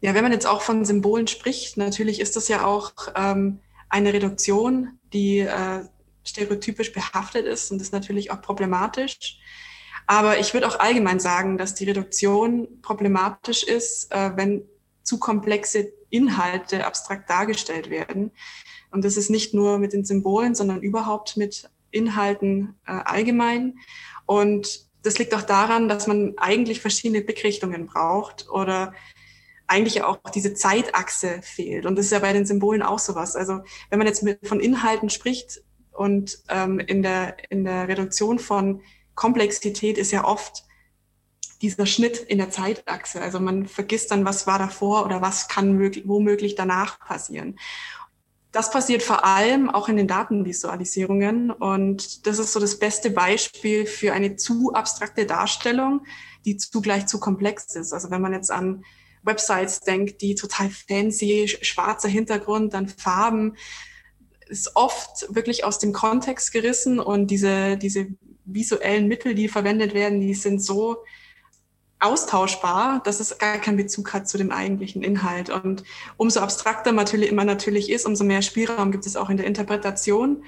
Ja, 0.00 0.14
wenn 0.14 0.22
man 0.22 0.32
jetzt 0.32 0.46
auch 0.46 0.62
von 0.62 0.86
Symbolen 0.86 1.26
spricht, 1.26 1.76
natürlich 1.76 2.18
ist 2.18 2.34
das 2.34 2.48
ja 2.48 2.64
auch 2.64 2.92
ähm, 3.14 3.60
eine 3.90 4.14
Reduktion, 4.14 4.98
die 5.12 5.40
äh, 5.40 5.84
stereotypisch 6.24 6.94
behaftet 6.94 7.44
ist 7.44 7.70
und 7.70 7.82
ist 7.82 7.92
natürlich 7.92 8.30
auch 8.30 8.40
problematisch. 8.40 9.38
Aber 10.06 10.38
ich 10.38 10.54
würde 10.54 10.66
auch 10.66 10.80
allgemein 10.80 11.20
sagen, 11.20 11.58
dass 11.58 11.74
die 11.74 11.84
Reduktion 11.84 12.80
problematisch 12.80 13.64
ist, 13.64 14.10
äh, 14.12 14.30
wenn 14.34 14.64
zu 15.02 15.18
komplexe 15.18 15.92
Inhalte 16.10 16.86
abstrakt 16.86 17.30
dargestellt 17.30 17.90
werden. 17.90 18.32
Und 18.90 19.04
das 19.04 19.16
ist 19.16 19.30
nicht 19.30 19.54
nur 19.54 19.78
mit 19.78 19.92
den 19.92 20.04
Symbolen, 20.04 20.54
sondern 20.54 20.82
überhaupt 20.82 21.36
mit 21.36 21.70
Inhalten 21.90 22.74
äh, 22.86 22.92
allgemein. 22.92 23.78
Und 24.26 24.88
das 25.02 25.18
liegt 25.18 25.34
auch 25.34 25.42
daran, 25.42 25.88
dass 25.88 26.06
man 26.06 26.34
eigentlich 26.36 26.80
verschiedene 26.80 27.22
Blickrichtungen 27.22 27.86
braucht 27.86 28.48
oder 28.50 28.92
eigentlich 29.66 30.02
auch 30.02 30.18
diese 30.34 30.54
Zeitachse 30.54 31.40
fehlt. 31.42 31.86
Und 31.86 31.96
das 31.96 32.06
ist 32.06 32.12
ja 32.12 32.18
bei 32.18 32.32
den 32.32 32.44
Symbolen 32.44 32.82
auch 32.82 32.98
sowas. 32.98 33.36
Also 33.36 33.60
wenn 33.88 33.98
man 33.98 34.08
jetzt 34.08 34.22
mit, 34.22 34.46
von 34.46 34.60
Inhalten 34.60 35.10
spricht 35.10 35.62
und 35.92 36.38
ähm, 36.48 36.80
in, 36.80 37.02
der, 37.02 37.36
in 37.50 37.64
der 37.64 37.86
Reduktion 37.86 38.38
von 38.38 38.82
Komplexität 39.14 39.96
ist 39.96 40.10
ja 40.10 40.24
oft 40.24 40.64
dieser 41.62 41.86
Schnitt 41.86 42.18
in 42.18 42.38
der 42.38 42.50
Zeitachse. 42.50 43.20
Also 43.20 43.40
man 43.40 43.66
vergisst 43.66 44.10
dann, 44.10 44.24
was 44.24 44.46
war 44.46 44.58
davor 44.58 45.04
oder 45.04 45.20
was 45.20 45.48
kann 45.48 45.72
möglich, 45.74 46.04
womöglich 46.06 46.54
danach 46.54 46.98
passieren. 47.00 47.58
Das 48.52 48.70
passiert 48.70 49.02
vor 49.02 49.24
allem 49.24 49.70
auch 49.70 49.88
in 49.88 49.96
den 49.96 50.08
Datenvisualisierungen 50.08 51.52
und 51.52 52.26
das 52.26 52.40
ist 52.40 52.52
so 52.52 52.58
das 52.58 52.78
beste 52.78 53.10
Beispiel 53.10 53.86
für 53.86 54.12
eine 54.12 54.34
zu 54.36 54.72
abstrakte 54.72 55.24
Darstellung, 55.24 56.04
die 56.44 56.56
zugleich 56.56 57.06
zu 57.06 57.20
komplex 57.20 57.76
ist. 57.76 57.92
Also 57.92 58.10
wenn 58.10 58.20
man 58.20 58.32
jetzt 58.32 58.50
an 58.50 58.84
Websites 59.22 59.80
denkt, 59.80 60.20
die 60.22 60.34
total 60.34 60.70
fancy, 60.70 61.46
schwarzer 61.60 62.08
Hintergrund, 62.08 62.74
dann 62.74 62.88
Farben, 62.88 63.56
ist 64.48 64.74
oft 64.74 65.32
wirklich 65.32 65.62
aus 65.62 65.78
dem 65.78 65.92
Kontext 65.92 66.52
gerissen 66.52 66.98
und 66.98 67.30
diese, 67.30 67.76
diese 67.76 68.08
visuellen 68.44 69.06
Mittel, 69.06 69.36
die 69.36 69.46
verwendet 69.46 69.94
werden, 69.94 70.20
die 70.20 70.34
sind 70.34 70.60
so 70.60 71.04
austauschbar, 72.00 73.02
dass 73.04 73.20
es 73.20 73.38
gar 73.38 73.58
keinen 73.58 73.76
Bezug 73.76 74.12
hat 74.12 74.28
zu 74.28 74.38
dem 74.38 74.50
eigentlichen 74.50 75.02
Inhalt. 75.02 75.50
Und 75.50 75.84
umso 76.16 76.40
abstrakter 76.40 76.92
natürlich 76.92 77.30
immer 77.30 77.44
natürlich 77.44 77.90
ist, 77.90 78.06
umso 78.06 78.24
mehr 78.24 78.42
Spielraum 78.42 78.90
gibt 78.90 79.06
es 79.06 79.16
auch 79.16 79.30
in 79.30 79.36
der 79.36 79.46
Interpretation, 79.46 80.44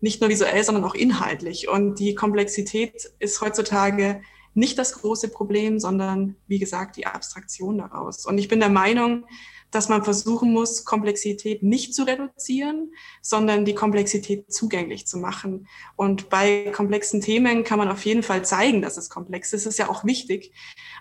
nicht 0.00 0.20
nur 0.20 0.30
visuell, 0.30 0.62
sondern 0.62 0.84
auch 0.84 0.94
inhaltlich. 0.94 1.68
Und 1.68 1.98
die 1.98 2.14
Komplexität 2.14 3.10
ist 3.18 3.40
heutzutage 3.40 4.20
nicht 4.54 4.78
das 4.78 5.00
große 5.00 5.28
Problem, 5.28 5.78
sondern 5.78 6.36
wie 6.46 6.58
gesagt 6.58 6.96
die 6.96 7.06
Abstraktion 7.06 7.78
daraus. 7.78 8.26
Und 8.26 8.36
ich 8.38 8.48
bin 8.48 8.60
der 8.60 8.68
Meinung, 8.68 9.24
dass 9.72 9.88
man 9.88 10.04
versuchen 10.04 10.52
muss, 10.52 10.84
Komplexität 10.84 11.62
nicht 11.62 11.94
zu 11.94 12.04
reduzieren, 12.04 12.92
sondern 13.22 13.64
die 13.64 13.74
Komplexität 13.74 14.52
zugänglich 14.52 15.06
zu 15.06 15.18
machen. 15.18 15.66
Und 15.96 16.28
bei 16.28 16.70
komplexen 16.72 17.22
Themen 17.22 17.64
kann 17.64 17.78
man 17.78 17.88
auf 17.88 18.04
jeden 18.04 18.22
Fall 18.22 18.44
zeigen, 18.44 18.82
dass 18.82 18.98
es 18.98 19.10
komplex 19.10 19.52
ist. 19.52 19.66
Das 19.66 19.72
ist 19.72 19.78
ja 19.78 19.88
auch 19.88 20.04
wichtig. 20.04 20.52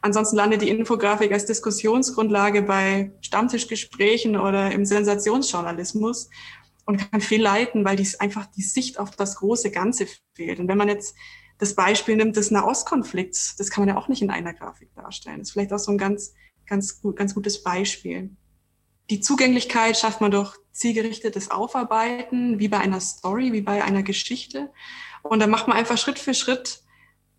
Ansonsten 0.01 0.37
landet 0.37 0.61
die 0.61 0.69
Infografik 0.69 1.33
als 1.33 1.45
Diskussionsgrundlage 1.45 2.61
bei 2.63 3.11
Stammtischgesprächen 3.21 4.37
oder 4.37 4.71
im 4.71 4.85
Sensationsjournalismus 4.85 6.29
und 6.85 7.11
kann 7.11 7.21
viel 7.21 7.41
leiten, 7.41 7.83
weil 7.83 7.97
dies 7.97 8.19
einfach 8.21 8.45
die 8.45 8.63
Sicht 8.63 8.99
auf 8.99 9.11
das 9.11 9.35
große 9.35 9.69
Ganze 9.69 10.07
fehlt. 10.33 10.59
Und 10.59 10.69
wenn 10.69 10.77
man 10.77 10.87
jetzt 10.87 11.13
das 11.57 11.75
Beispiel 11.75 12.15
nimmt 12.15 12.37
des 12.37 12.51
Nahostkonflikts, 12.51 13.57
das 13.57 13.69
kann 13.69 13.85
man 13.85 13.95
ja 13.95 14.01
auch 14.01 14.07
nicht 14.07 14.21
in 14.21 14.31
einer 14.31 14.53
Grafik 14.53 14.95
darstellen. 14.95 15.39
Das 15.39 15.49
ist 15.49 15.51
vielleicht 15.51 15.73
auch 15.73 15.79
so 15.79 15.91
ein 15.91 15.97
ganz, 15.97 16.33
ganz, 16.65 17.01
ganz 17.15 17.35
gutes 17.35 17.61
Beispiel. 17.61 18.31
Die 19.11 19.19
Zugänglichkeit 19.19 19.97
schafft 19.97 20.21
man 20.21 20.31
durch 20.31 20.55
zielgerichtetes 20.71 21.51
Aufarbeiten, 21.51 22.59
wie 22.59 22.69
bei 22.69 22.77
einer 22.77 23.01
Story, 23.01 23.51
wie 23.51 23.59
bei 23.59 23.83
einer 23.83 24.03
Geschichte. 24.03 24.71
Und 25.21 25.39
dann 25.39 25.49
macht 25.49 25.67
man 25.67 25.75
einfach 25.75 25.97
Schritt 25.97 26.17
für 26.17 26.33
Schritt, 26.33 26.81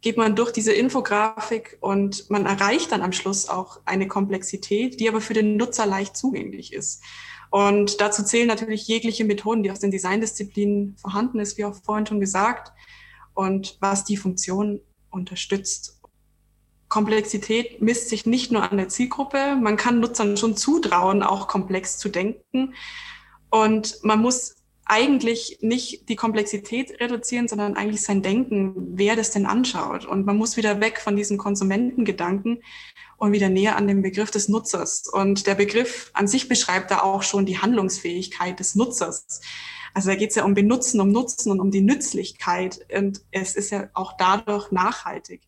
geht 0.02 0.18
man 0.18 0.37
durch 0.37 0.52
diese 0.52 0.74
Infografik 0.74 1.78
und 1.80 2.28
man 2.28 2.44
erreicht 2.44 2.92
dann 2.92 3.00
am 3.00 3.12
Schluss 3.12 3.48
auch 3.48 3.80
eine 3.87 4.06
Komplexität, 4.06 5.00
die 5.00 5.08
aber 5.08 5.22
für 5.22 5.32
den 5.32 5.56
Nutzer 5.56 5.87
leicht 5.87 6.14
zugänglich 6.14 6.74
ist. 6.74 7.02
Und 7.50 8.02
dazu 8.02 8.22
zählen 8.22 8.48
natürlich 8.48 8.87
jegliche 8.87 9.24
Methoden, 9.24 9.62
die 9.62 9.70
aus 9.70 9.80
den 9.80 9.90
Designdisziplinen 9.90 10.96
vorhanden 10.98 11.40
ist, 11.40 11.56
wie 11.56 11.64
auch 11.64 11.74
vorhin 11.82 12.04
schon 12.04 12.20
gesagt, 12.20 12.70
und 13.32 13.78
was 13.80 14.04
die 14.04 14.18
Funktion 14.18 14.82
unterstützt. 15.11 16.01
Komplexität 16.92 17.81
misst 17.81 18.11
sich 18.11 18.26
nicht 18.26 18.52
nur 18.52 18.70
an 18.70 18.76
der 18.76 18.90
Zielgruppe. 18.90 19.57
Man 19.59 19.78
kann 19.78 20.00
Nutzern 20.00 20.37
schon 20.37 20.59
zutrauen, 20.59 21.22
auch 21.22 21.48
komplex 21.48 21.96
zu 21.96 22.11
denken. 22.11 22.74
Und 23.48 24.00
man 24.02 24.20
muss 24.20 24.57
eigentlich 24.85 25.57
nicht 25.62 26.11
die 26.11 26.16
Komplexität 26.16 27.00
reduzieren, 27.00 27.48
sondern 27.48 27.78
eigentlich 27.78 28.02
sein 28.02 28.20
Denken, 28.20 28.74
wer 28.98 29.16
das 29.16 29.31
denn 29.31 29.46
anschaut. 29.46 30.05
Und 30.05 30.26
man 30.26 30.37
muss 30.37 30.59
wieder 30.59 30.83
weg 30.83 31.00
von 31.00 31.16
diesem 31.16 31.38
Konsumentengedanken 31.38 32.62
und 33.16 33.33
wieder 33.33 33.48
näher 33.48 33.76
an 33.76 33.88
den 33.88 34.02
Begriff 34.02 34.31
des 34.31 34.50
Nutzers. 34.50 35.09
Und 35.09 35.46
der 35.46 35.55
Begriff 35.55 36.11
an 36.12 36.28
sich 36.28 36.46
beschreibt 36.46 36.90
da 36.90 37.00
auch 37.00 37.22
schon 37.22 37.46
die 37.46 37.59
Handlungsfähigkeit 37.59 38.61
des 38.61 38.74
Nutzers. 38.74 39.40
Also 39.94 40.11
da 40.11 40.14
geht 40.14 40.28
es 40.28 40.37
ja 40.37 40.44
um 40.44 40.52
Benutzen, 40.52 41.00
um 41.00 41.11
Nutzen 41.11 41.52
und 41.52 41.61
um 41.61 41.70
die 41.70 41.81
Nützlichkeit. 41.81 42.81
Und 42.94 43.22
es 43.31 43.57
ist 43.57 43.70
ja 43.70 43.88
auch 43.94 44.12
dadurch 44.18 44.72
nachhaltig. 44.72 45.40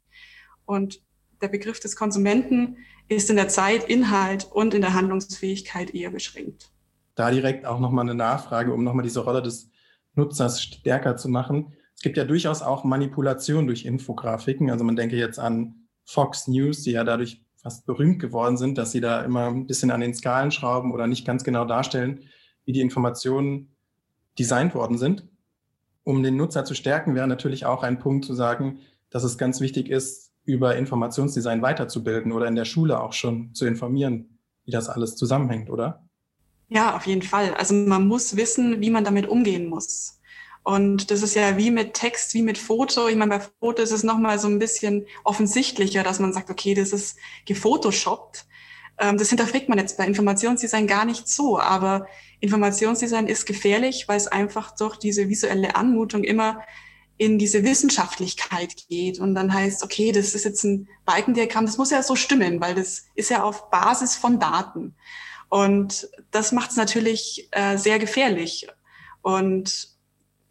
Und 0.65 1.05
der 1.45 1.51
Begriff 1.51 1.79
des 1.79 1.95
Konsumenten 1.95 2.79
ist 3.09 3.29
in 3.29 3.37
der 3.37 3.49
Zeit, 3.49 3.85
Inhalt 3.85 4.49
und 4.51 4.73
in 4.73 4.81
der 4.81 4.95
Handlungsfähigkeit 4.95 5.95
eher 5.95 6.11
beschränkt. 6.11 6.71
da 7.17 7.31
direkt 7.31 7.67
auch 7.67 7.79
nochmal 7.79 8.05
eine 8.05 8.15
Nachfrage, 8.15 8.73
um 8.73 8.83
nochmal 8.83 9.05
diese 9.05 9.21
Rolle 9.21 9.43
des 9.43 9.71
Nutzers 10.15 10.63
stärker 10.63 11.17
zu 11.17 11.29
machen. 11.29 11.75
Es 11.95 12.03
gibt 12.03 12.17
ja 12.17 12.25
durchaus 12.25 12.63
auch 12.63 12.83
Manipulation 12.83 13.67
durch 13.67 13.85
Infografiken. 13.85 14.71
Also 14.71 14.85
man 14.85 14.97
denke 14.97 15.17
jetzt 15.17 15.39
an 15.39 15.87
Fox 16.07 16.49
News, 16.49 16.83
die 16.83 16.93
ja 16.93 17.05
dadurch 17.05 17.45
fast 17.63 17.85
berühmt 17.85 18.21
geworden 18.21 18.57
sind, 18.57 18.79
dass 18.79 18.91
sie 18.93 19.01
da 19.01 19.23
immer 19.23 19.49
ein 19.49 19.67
bisschen 19.67 19.91
an 19.91 20.01
den 20.01 20.15
Skalen 20.15 20.51
schrauben 20.51 20.93
oder 20.93 21.07
nicht 21.07 21.27
ganz 21.27 21.45
genau 21.45 21.67
darstellen, 21.67 22.21
wie 22.65 22.73
die 22.73 22.81
Informationen 22.81 23.77
designt 24.39 24.75
worden 24.75 24.97
sind. 24.97 25.29
Um 26.05 26.23
den 26.23 26.37
Nutzer 26.37 26.65
zu 26.65 26.75
stärken, 26.75 27.15
wäre 27.15 27.29
natürlich 27.29 27.67
auch 27.67 27.83
ein 27.83 27.99
Punkt 27.99 28.25
zu 28.25 28.35
sagen, 28.35 28.81
dass 29.11 29.25
es 29.25 29.39
ganz 29.39 29.61
wichtig 29.61 29.89
ist, 29.89 30.24
über 30.45 30.77
Informationsdesign 30.77 31.63
weiterzubilden 31.63 32.33
oder 32.33 32.47
in 32.47 32.55
der 32.55 32.65
Schule 32.65 33.01
auch 33.01 33.13
schon 33.13 33.55
zu 33.55 33.67
informieren, 33.67 34.39
wie 34.65 34.71
das 34.71 34.89
alles 34.89 35.17
zusammenhängt, 35.17 35.71
oder? 35.71 36.07
Ja, 36.69 36.97
auf 36.97 37.07
jeden 37.07 37.23
Fall. 37.23 37.55
Also 37.55 37.75
man 37.75 38.07
muss 38.07 38.37
wissen, 38.37 38.81
wie 38.81 38.91
man 38.91 39.05
damit 39.05 39.29
umgehen 39.29 39.69
muss. 39.69 40.21
Und 40.63 41.11
das 41.11 41.23
ist 41.23 41.35
ja 41.35 41.59
wie 41.59 41.71
mit 41.71 41.93
Text, 41.93 42.33
wie 42.33 42.43
mit 42.43 42.57
Foto. 42.57 43.07
Ich 43.09 43.17
meine, 43.17 43.39
bei 43.39 43.45
Foto 43.61 43.83
ist 43.83 43.93
es 43.93 44.03
nochmal 44.03 44.39
so 44.39 44.49
ein 44.49 44.59
bisschen 44.59 45.07
offensichtlicher, 45.23 46.03
dass 46.03 46.21
man 46.21 46.33
sagt, 46.33 46.51
okay, 46.51 46.75
das 46.75 46.93
ist 46.93 47.19
gefotoshoppt. 47.45 48.47
Ähm, 48.99 49.19
das 49.19 49.29
hinterfragt 49.29 49.69
man 49.69 49.79
jetzt 49.79 49.99
bei 49.99 50.07
Informationsdesign 50.07 50.87
gar 50.87 51.05
nicht 51.05 51.29
so. 51.29 51.59
Aber 51.61 52.07
Informationsdesign 52.41 53.27
ist 53.27 53.45
gefährlich, 53.45 54.09
weil 54.09 54.17
es 54.17 54.27
einfach 54.27 54.75
durch 54.75 54.97
diese 54.97 55.29
visuelle 55.29 55.77
Anmutung 55.77 56.25
immer 56.25 56.63
in 57.17 57.39
diese 57.39 57.63
Wissenschaftlichkeit 57.63 58.89
geht 58.89 59.21
und 59.21 59.35
dann 59.35 59.53
heißt, 59.53 59.85
okay, 59.85 60.11
das 60.11 60.35
ist 60.35 60.45
jetzt 60.45 60.65
ein 60.65 60.89
Balkendiagramm, 61.05 61.67
das 61.67 61.79
muss 61.79 61.91
ja 61.91 62.03
so 62.03 62.17
stimmen, 62.17 62.61
weil 62.61 62.75
das 62.75 63.07
ist 63.15 63.31
ja 63.31 63.43
auf 63.45 63.71
Basis 63.71 64.17
von 64.17 64.41
Daten. 64.41 64.95
Und 65.49 66.09
das 66.33 66.51
macht 66.51 66.71
es 66.71 66.77
natürlich 66.77 67.49
äh, 67.53 67.77
sehr 67.77 68.01
gefährlich. 68.01 68.67
Und 69.23 69.91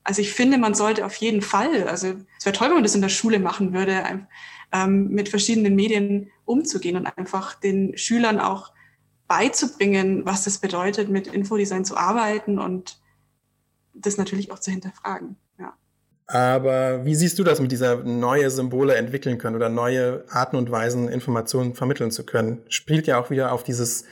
also 0.03 0.21
ich 0.21 0.31
finde, 0.31 0.57
man 0.57 0.73
sollte 0.73 1.05
auf 1.05 1.15
jeden 1.15 1.41
Fall, 1.41 1.87
also 1.87 2.15
es 2.37 2.45
wäre 2.45 2.55
toll, 2.55 2.67
wenn 2.67 2.75
man 2.75 2.83
das 2.83 2.95
in 2.95 3.01
der 3.01 3.09
Schule 3.09 3.39
machen 3.39 3.73
würde, 3.73 4.25
ähm, 4.71 5.09
mit 5.09 5.29
verschiedenen 5.29 5.75
Medien 5.75 6.31
umzugehen 6.45 6.95
und 6.95 7.07
einfach 7.07 7.55
den 7.55 7.97
Schülern 7.97 8.39
auch 8.39 8.71
beizubringen, 9.27 10.25
was 10.25 10.43
das 10.43 10.59
bedeutet, 10.59 11.09
mit 11.09 11.27
Infodesign 11.27 11.85
zu 11.85 11.97
arbeiten 11.97 12.59
und 12.59 12.99
das 13.93 14.17
natürlich 14.17 14.51
auch 14.51 14.59
zu 14.59 14.71
hinterfragen. 14.71 15.37
Aber 16.25 17.05
wie 17.05 17.15
siehst 17.15 17.37
du 17.37 17.43
das 17.43 17.59
mit 17.59 17.71
dieser 17.71 17.97
neue 17.97 18.49
Symbole 18.49 18.95
entwickeln 18.95 19.37
können 19.37 19.55
oder 19.55 19.69
neue 19.69 20.23
Arten 20.29 20.55
und 20.55 20.71
Weisen, 20.71 21.09
Informationen 21.09 21.75
vermitteln 21.75 22.11
zu 22.11 22.25
können? 22.25 22.63
Spielt 22.69 23.07
ja 23.07 23.19
auch 23.19 23.29
wieder 23.29 23.51
auf 23.51 23.63
dieses 23.63 24.05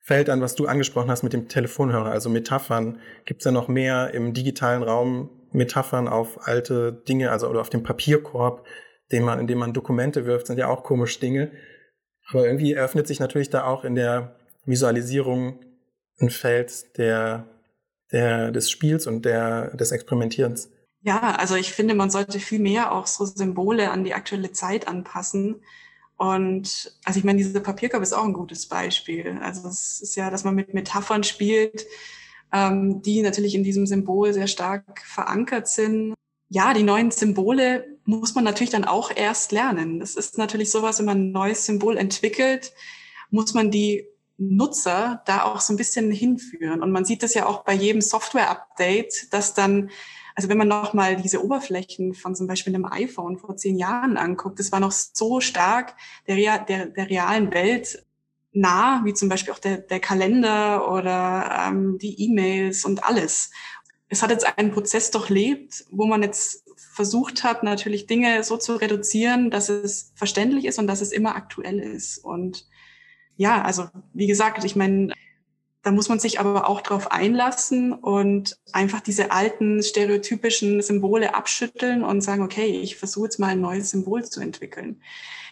Feld 0.00 0.30
an, 0.30 0.40
was 0.40 0.54
du 0.54 0.66
angesprochen 0.66 1.10
hast 1.10 1.22
mit 1.22 1.32
dem 1.32 1.48
Telefonhörer, 1.48 2.10
also 2.10 2.30
Metaphern. 2.30 2.98
Gibt 3.26 3.42
es 3.42 3.44
ja 3.44 3.52
noch 3.52 3.68
mehr 3.68 4.14
im 4.14 4.32
digitalen 4.32 4.82
Raum 4.82 5.30
Metaphern 5.52 6.08
auf 6.08 6.46
alte 6.48 6.92
Dinge, 6.92 7.30
also 7.30 7.48
oder 7.48 7.60
auf 7.60 7.70
dem 7.70 7.82
Papierkorb, 7.82 8.66
den 9.12 9.24
man, 9.24 9.38
in 9.38 9.46
dem 9.46 9.58
man 9.58 9.72
Dokumente 9.72 10.24
wirft, 10.26 10.46
sind 10.46 10.58
ja 10.58 10.68
auch 10.68 10.82
komische 10.82 11.20
Dinge. 11.20 11.50
Aber 12.30 12.46
irgendwie 12.46 12.72
eröffnet 12.72 13.06
sich 13.06 13.20
natürlich 13.20 13.50
da 13.50 13.64
auch 13.64 13.84
in 13.84 13.94
der 13.94 14.36
Visualisierung 14.64 15.60
ein 16.20 16.30
Feld 16.30 16.96
der, 16.96 17.46
der, 18.12 18.52
des 18.52 18.70
Spiels 18.70 19.06
und 19.06 19.24
der, 19.24 19.76
des 19.76 19.92
Experimentierens. 19.92 20.70
Ja, 21.02 21.34
also 21.36 21.54
ich 21.54 21.72
finde, 21.72 21.94
man 21.94 22.10
sollte 22.10 22.38
viel 22.40 22.58
mehr 22.58 22.92
auch 22.92 23.06
so 23.06 23.24
Symbole 23.24 23.90
an 23.90 24.04
die 24.04 24.12
aktuelle 24.14 24.52
Zeit 24.52 24.86
anpassen. 24.86 25.62
Und 26.16 26.94
also 27.04 27.18
ich 27.18 27.24
meine, 27.24 27.38
diese 27.38 27.60
Papierkorb 27.62 28.02
ist 28.02 28.12
auch 28.12 28.24
ein 28.24 28.34
gutes 28.34 28.66
Beispiel. 28.68 29.38
Also 29.42 29.66
es 29.68 30.02
ist 30.02 30.16
ja, 30.16 30.30
dass 30.30 30.44
man 30.44 30.54
mit 30.54 30.74
Metaphern 30.74 31.24
spielt, 31.24 31.86
ähm, 32.52 33.00
die 33.00 33.22
natürlich 33.22 33.54
in 33.54 33.64
diesem 33.64 33.86
Symbol 33.86 34.34
sehr 34.34 34.46
stark 34.46 35.00
verankert 35.06 35.68
sind. 35.68 36.14
Ja, 36.50 36.74
die 36.74 36.82
neuen 36.82 37.10
Symbole 37.10 37.96
muss 38.04 38.34
man 38.34 38.44
natürlich 38.44 38.70
dann 38.70 38.84
auch 38.84 39.10
erst 39.14 39.52
lernen. 39.52 40.00
Das 40.00 40.16
ist 40.16 40.36
natürlich 40.36 40.70
sowas, 40.70 40.98
wenn 40.98 41.06
man 41.06 41.28
ein 41.28 41.32
neues 41.32 41.64
Symbol 41.64 41.96
entwickelt, 41.96 42.72
muss 43.30 43.54
man 43.54 43.70
die 43.70 44.06
Nutzer 44.36 45.22
da 45.26 45.44
auch 45.44 45.60
so 45.60 45.72
ein 45.72 45.76
bisschen 45.76 46.10
hinführen. 46.10 46.82
Und 46.82 46.92
man 46.92 47.06
sieht 47.06 47.22
das 47.22 47.32
ja 47.34 47.46
auch 47.46 47.64
bei 47.64 47.72
jedem 47.72 48.02
Software-Update, 48.02 49.32
dass 49.32 49.54
dann 49.54 49.90
also 50.34 50.48
wenn 50.48 50.58
man 50.58 50.68
nochmal 50.68 51.16
diese 51.16 51.44
Oberflächen 51.44 52.14
von 52.14 52.34
zum 52.34 52.46
Beispiel 52.46 52.74
einem 52.74 52.86
iPhone 52.86 53.38
vor 53.38 53.56
zehn 53.56 53.76
Jahren 53.76 54.16
anguckt, 54.16 54.58
das 54.58 54.72
war 54.72 54.80
noch 54.80 54.92
so 54.92 55.40
stark 55.40 55.94
der, 56.26 56.58
der, 56.58 56.86
der 56.86 57.10
realen 57.10 57.52
Welt 57.52 58.04
nah, 58.52 59.02
wie 59.04 59.14
zum 59.14 59.28
Beispiel 59.28 59.52
auch 59.52 59.58
der, 59.58 59.78
der 59.78 60.00
Kalender 60.00 60.90
oder 60.90 61.66
ähm, 61.68 61.98
die 61.98 62.20
E-Mails 62.24 62.84
und 62.84 63.04
alles. 63.04 63.50
Es 64.08 64.22
hat 64.22 64.30
jetzt 64.30 64.58
einen 64.58 64.72
Prozess 64.72 65.10
durchlebt, 65.10 65.84
wo 65.90 66.06
man 66.06 66.22
jetzt 66.22 66.64
versucht 66.92 67.44
hat, 67.44 67.62
natürlich 67.62 68.06
Dinge 68.06 68.42
so 68.42 68.56
zu 68.56 68.74
reduzieren, 68.74 69.50
dass 69.50 69.68
es 69.68 70.12
verständlich 70.16 70.64
ist 70.64 70.78
und 70.78 70.88
dass 70.88 71.00
es 71.00 71.12
immer 71.12 71.36
aktuell 71.36 71.78
ist. 71.78 72.18
Und 72.18 72.66
ja, 73.36 73.62
also 73.62 73.88
wie 74.12 74.26
gesagt, 74.26 74.64
ich 74.64 74.74
meine, 74.74 75.14
da 75.82 75.90
muss 75.90 76.08
man 76.08 76.18
sich 76.18 76.38
aber 76.38 76.68
auch 76.68 76.82
drauf 76.82 77.10
einlassen 77.10 77.92
und 77.94 78.58
einfach 78.72 79.00
diese 79.00 79.32
alten 79.32 79.82
stereotypischen 79.82 80.82
Symbole 80.82 81.34
abschütteln 81.34 82.04
und 82.04 82.20
sagen, 82.20 82.42
okay, 82.42 82.66
ich 82.66 82.96
versuche 82.96 83.26
jetzt 83.26 83.38
mal 83.38 83.48
ein 83.48 83.60
neues 83.60 83.90
Symbol 83.90 84.24
zu 84.24 84.40
entwickeln. 84.40 85.00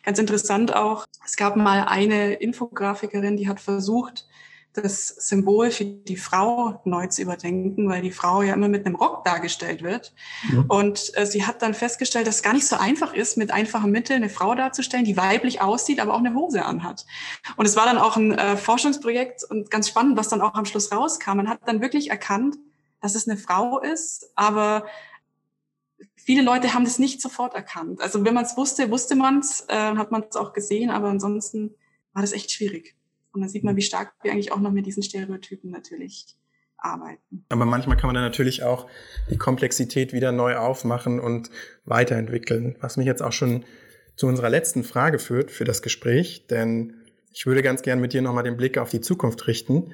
Ganz 0.05 0.19
interessant 0.19 0.75
auch, 0.75 1.07
es 1.25 1.37
gab 1.37 1.57
mal 1.57 1.85
eine 1.85 2.35
Infografikerin, 2.35 3.37
die 3.37 3.49
hat 3.49 3.61
versucht, 3.61 4.28
das 4.83 5.09
Symbol 5.09 5.71
für 5.71 5.85
die 5.85 6.17
Frau 6.17 6.81
neu 6.85 7.07
zu 7.07 7.23
überdenken, 7.23 7.89
weil 7.89 8.03
die 8.03 8.11
Frau 8.11 8.43
ja 8.43 8.55
immer 8.55 8.69
mit 8.69 8.87
einem 8.87 8.95
Rock 8.95 9.25
dargestellt 9.25 9.83
wird. 9.83 10.15
Ja. 10.53 10.65
Und 10.69 11.13
äh, 11.15 11.27
sie 11.27 11.47
hat 11.47 11.63
dann 11.63 11.75
festgestellt, 11.75 12.27
dass 12.27 12.37
es 12.37 12.43
gar 12.43 12.53
nicht 12.53 12.67
so 12.67 12.77
einfach 12.77 13.15
ist, 13.15 13.37
mit 13.37 13.51
einfachen 13.51 13.91
Mitteln 13.91 14.23
eine 14.23 14.31
Frau 14.31 14.55
darzustellen, 14.55 15.05
die 15.05 15.17
weiblich 15.17 15.61
aussieht, 15.61 16.01
aber 16.01 16.15
auch 16.15 16.19
eine 16.19 16.35
Hose 16.35 16.65
anhat. 16.65 17.07
Und 17.57 17.67
es 17.67 17.77
war 17.77 17.87
dann 17.87 17.99
auch 17.99 18.17
ein 18.17 18.33
äh, 18.33 18.57
Forschungsprojekt 18.57 19.45
und 19.45 19.71
ganz 19.71 19.89
spannend, 19.89 20.17
was 20.17 20.29
dann 20.29 20.41
auch 20.41 20.55
am 20.55 20.65
Schluss 20.65 20.93
rauskam. 20.93 21.37
Man 21.37 21.49
hat 21.49 21.61
dann 21.67 21.81
wirklich 21.81 22.11
erkannt, 22.11 22.57
dass 23.01 23.15
es 23.15 23.29
eine 23.29 23.39
Frau 23.39 23.81
ist, 23.81 24.31
aber 24.35 24.85
viele 26.17 26.43
Leute 26.43 26.75
haben 26.75 26.85
das 26.85 26.99
nicht 26.99 27.23
sofort 27.23 27.55
erkannt. 27.55 28.03
Also 28.03 28.25
wenn 28.25 28.35
man 28.35 28.45
es 28.45 28.57
wusste, 28.57 28.91
wusste 28.91 29.17
man 29.17 29.39
es, 29.39 29.65
äh, 29.69 29.75
hat 29.75 30.11
man 30.11 30.25
es 30.29 30.37
auch 30.37 30.53
gesehen, 30.53 30.91
aber 30.91 31.09
ansonsten 31.09 31.75
war 32.13 32.23
das 32.23 32.33
echt 32.33 32.51
schwierig. 32.51 32.98
Und 33.39 33.43
dann 33.43 33.51
sieht 33.51 33.63
man, 33.63 33.77
wie 33.77 33.83
stark 33.83 34.15
wir 34.23 34.33
eigentlich 34.33 34.51
auch 34.51 34.59
noch 34.59 34.73
mit 34.73 34.85
diesen 34.85 35.03
Stereotypen 35.03 35.71
natürlich 35.71 36.27
arbeiten. 36.77 37.45
Aber 37.49 37.65
manchmal 37.65 37.97
kann 37.97 38.09
man 38.09 38.15
dann 38.15 38.25
natürlich 38.25 38.65
auch 38.65 38.89
die 39.31 39.37
Komplexität 39.37 40.13
wieder 40.13 40.33
neu 40.33 40.57
aufmachen 40.57 41.21
und 41.21 41.51
weiterentwickeln, 41.85 42.77
was 42.81 42.97
mich 42.97 43.07
jetzt 43.07 43.23
auch 43.23 43.33
schon 43.33 43.65
zu 44.17 44.27
unserer 44.27 44.51
letzten 44.51 44.83
Frage 44.83 45.21
führt 45.21 45.53
für 45.53 45.65
das 45.65 45.83
Gespräch, 45.83 46.47
denn 46.49 46.97
ich 47.33 47.47
würde 47.47 47.63
ganz 47.63 47.83
gern 47.83 48.01
mit 48.01 48.13
dir 48.13 48.23
nochmal 48.23 48.43
den 48.43 48.57
Blick 48.57 48.79
auf 48.79 48.91
die 48.91 49.01
Zukunft 49.01 49.47
richten, 49.47 49.93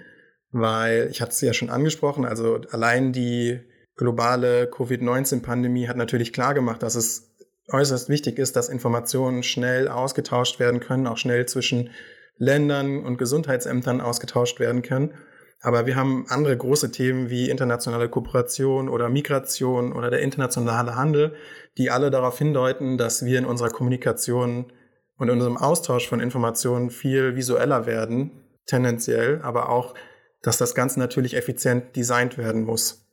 weil 0.51 1.09
ich 1.11 1.21
hatte 1.21 1.33
es 1.33 1.41
ja 1.43 1.53
schon 1.53 1.69
angesprochen, 1.69 2.25
also 2.25 2.61
allein 2.71 3.13
die 3.13 3.61
globale 3.97 4.67
Covid-19-Pandemie 4.67 5.89
hat 5.89 5.99
natürlich 5.99 6.33
klar 6.33 6.55
gemacht, 6.55 6.83
dass 6.83 6.95
es 6.95 7.35
äußerst 7.71 8.09
wichtig 8.09 8.39
ist, 8.39 8.57
dass 8.57 8.69
Informationen 8.69 9.43
schnell 9.43 9.89
ausgetauscht 9.89 10.59
werden 10.59 10.81
können, 10.81 11.07
auch 11.07 11.19
schnell 11.19 11.47
zwischen 11.47 11.91
Ländern 12.37 13.05
und 13.05 13.17
Gesundheitsämtern 13.17 14.01
ausgetauscht 14.01 14.61
werden 14.61 14.83
können. 14.83 15.15
Aber 15.61 15.87
wir 15.87 15.97
haben 15.97 16.27
andere 16.29 16.57
große 16.57 16.93
Themen 16.93 17.31
wie 17.31 17.49
internationale 17.49 18.09
Kooperation 18.09 18.89
oder 18.89 19.09
Migration 19.09 19.93
oder 19.93 20.11
der 20.11 20.21
internationale 20.21 20.95
Handel, 20.95 21.35
die 21.79 21.91
alle 21.91 22.11
darauf 22.11 22.37
hindeuten, 22.37 22.99
dass 22.99 23.25
wir 23.25 23.39
in 23.39 23.47
unserer 23.47 23.71
Kommunikation 23.71 24.73
und 25.17 25.29
in 25.29 25.35
unserem 25.35 25.57
Austausch 25.57 26.07
von 26.07 26.21
Informationen 26.21 26.91
viel 26.91 27.35
visueller 27.37 27.87
werden, 27.87 28.45
tendenziell, 28.67 29.41
aber 29.43 29.71
auch, 29.71 29.95
dass 30.43 30.59
das 30.59 30.75
Ganze 30.75 30.99
natürlich 30.99 31.35
effizient 31.35 31.97
designt 31.97 32.37
werden 32.37 32.65
muss. 32.65 33.07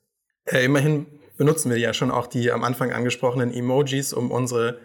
Äh, 0.45 0.65
immerhin 0.65 1.05
benutzen 1.38 1.69
wir 1.69 1.77
ja 1.77 1.93
schon 1.93 2.12
auch 2.12 2.27
die 2.27 2.51
am 2.51 2.63
Anfang 2.63 2.91
angesprochenen 2.91 3.53
Emojis, 3.53 4.12
um 4.12 4.29
unsere 4.29 4.79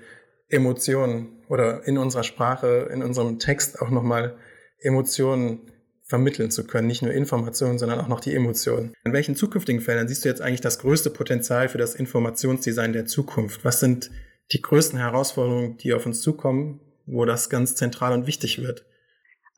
Emotionen 0.48 1.35
oder 1.48 1.86
in 1.86 1.98
unserer 1.98 2.24
Sprache, 2.24 2.88
in 2.92 3.02
unserem 3.02 3.38
Text 3.38 3.80
auch 3.80 3.90
nochmal 3.90 4.36
Emotionen 4.80 5.70
vermitteln 6.02 6.50
zu 6.50 6.64
können. 6.66 6.86
Nicht 6.86 7.02
nur 7.02 7.12
Informationen, 7.12 7.78
sondern 7.78 8.00
auch 8.00 8.08
noch 8.08 8.20
die 8.20 8.34
Emotionen. 8.34 8.94
In 9.04 9.12
welchen 9.12 9.34
zukünftigen 9.34 9.80
Feldern 9.80 10.08
siehst 10.08 10.24
du 10.24 10.28
jetzt 10.28 10.40
eigentlich 10.40 10.60
das 10.60 10.78
größte 10.78 11.10
Potenzial 11.10 11.68
für 11.68 11.78
das 11.78 11.94
Informationsdesign 11.94 12.92
der 12.92 13.06
Zukunft? 13.06 13.64
Was 13.64 13.80
sind 13.80 14.10
die 14.52 14.62
größten 14.62 14.98
Herausforderungen, 14.98 15.76
die 15.78 15.92
auf 15.92 16.06
uns 16.06 16.20
zukommen, 16.20 16.80
wo 17.06 17.24
das 17.24 17.50
ganz 17.50 17.74
zentral 17.74 18.12
und 18.12 18.26
wichtig 18.26 18.62
wird? 18.62 18.86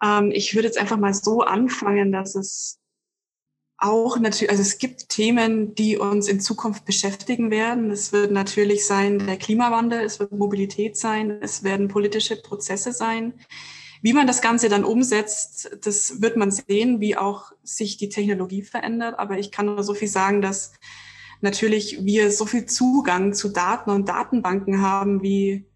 Ähm, 0.03 0.31
ich 0.33 0.55
würde 0.55 0.69
jetzt 0.69 0.79
einfach 0.79 0.97
mal 0.97 1.13
so 1.13 1.41
anfangen, 1.41 2.13
dass 2.13 2.35
es 2.35 2.78
auch 3.79 4.19
natürlich, 4.19 4.51
also 4.51 4.63
es 4.63 4.79
gibt 4.79 5.09
Themen, 5.09 5.75
die 5.75 5.97
uns 5.97 6.27
in 6.27 6.41
Zukunft 6.41 6.85
beschäftigen 6.85 7.51
werden. 7.51 7.91
Es 7.93 8.13
wird 8.13 8.33
natürlich 8.33 8.87
sein 8.87 9.25
der 9.25 9.37
Klimawandel, 9.37 10.01
es 10.01 10.19
wird 10.19 10.33
Mobilität 10.33 10.97
sein, 10.97 11.39
es 11.41 11.63
werden 11.63 11.87
politische 11.89 12.37
Prozesse 12.37 12.93
sein. 12.93 13.35
wie 14.01 14.13
man 14.13 14.29
das 14.29 14.43
Ganze 14.43 14.69
dann 14.69 14.85
umsetzt, 14.85 15.77
das 15.83 16.23
wird 16.23 16.37
man 16.37 16.53
sehen, 16.53 17.01
wie 17.01 17.17
auch 17.17 17.51
sich 17.65 17.97
die 17.97 18.09
Technologie 18.09 18.63
verändert. 18.63 19.19
Aber 19.19 19.39
ich 19.39 19.51
kann 19.51 19.67
nur 19.67 19.83
so 19.83 19.93
viel 19.93 20.07
sagen, 20.07 20.41
dass 20.41 20.73
natürlich 21.41 22.05
wir 22.05 22.31
so 22.31 22.47
viel 22.47 22.67
Zugang 22.67 23.33
zu 23.33 23.49
Daten 23.49 23.91
und 23.91 24.09
Datenbanken 24.09 24.83
haben, 24.83 25.23
wie 25.23 25.67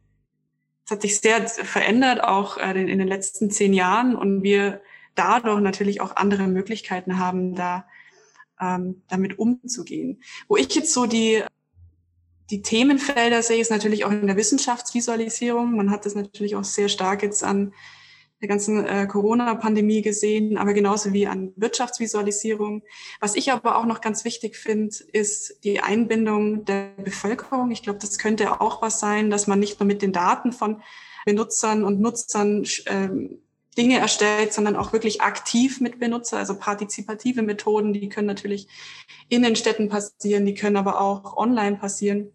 es 0.84 0.90
hat 0.90 1.02
sich 1.02 1.20
sehr 1.20 1.48
verändert, 1.48 2.22
auch 2.22 2.58
äh, 2.58 2.70
in 2.72 2.98
den 2.98 3.08
letzten 3.08 3.50
zehn 3.50 3.72
Jahren 3.72 4.16
und 4.16 4.42
wir 4.42 4.80
dadurch 5.14 5.60
natürlich 5.60 6.00
auch 6.00 6.16
andere 6.16 6.46
Möglichkeiten 6.46 7.18
haben, 7.18 7.54
da 7.54 7.86
ähm, 8.62 9.02
damit 9.08 9.38
umzugehen. 9.38 10.22
Wo 10.48 10.56
ich 10.56 10.74
jetzt 10.74 10.92
so 10.92 11.06
die 11.06 11.42
die 12.50 12.60
Themenfelder 12.60 13.42
sehe, 13.42 13.60
ist 13.60 13.70
natürlich 13.70 14.04
auch 14.04 14.10
in 14.10 14.26
der 14.26 14.36
Wissenschaftsvisualisierung. 14.36 15.74
Man 15.74 15.90
hat 15.90 16.04
das 16.04 16.14
natürlich 16.14 16.54
auch 16.54 16.64
sehr 16.64 16.90
stark 16.90 17.22
jetzt 17.22 17.42
an 17.42 17.72
der 18.42 18.48
ganzen 18.48 18.84
äh, 18.84 19.06
Corona-Pandemie 19.06 20.02
gesehen, 20.02 20.58
aber 20.58 20.74
genauso 20.74 21.12
wie 21.12 21.26
an 21.26 21.52
Wirtschaftsvisualisierung. 21.56 22.82
Was 23.20 23.36
ich 23.36 23.52
aber 23.52 23.76
auch 23.78 23.86
noch 23.86 24.00
ganz 24.00 24.24
wichtig 24.24 24.56
finde, 24.56 24.94
ist 25.12 25.64
die 25.64 25.80
Einbindung 25.80 26.64
der 26.66 26.90
Bevölkerung. 27.02 27.70
Ich 27.70 27.82
glaube, 27.82 28.00
das 28.00 28.18
könnte 28.18 28.60
auch 28.60 28.82
was 28.82 29.00
sein, 29.00 29.30
dass 29.30 29.46
man 29.46 29.60
nicht 29.60 29.80
nur 29.80 29.86
mit 29.86 30.02
den 30.02 30.12
Daten 30.12 30.52
von 30.52 30.82
Benutzern 31.24 31.84
und 31.84 32.00
Nutzern 32.00 32.66
ähm, 32.86 33.38
Dinge 33.76 33.98
erstellt, 33.98 34.52
sondern 34.52 34.76
auch 34.76 34.92
wirklich 34.92 35.22
aktiv 35.22 35.80
mit 35.80 35.98
Benutzer, 35.98 36.38
also 36.38 36.58
partizipative 36.58 37.42
Methoden, 37.42 37.92
die 37.92 38.08
können 38.08 38.26
natürlich 38.26 38.68
in 39.28 39.42
den 39.42 39.56
Städten 39.56 39.88
passieren, 39.88 40.44
die 40.44 40.54
können 40.54 40.76
aber 40.76 41.00
auch 41.00 41.36
online 41.36 41.76
passieren. 41.76 42.32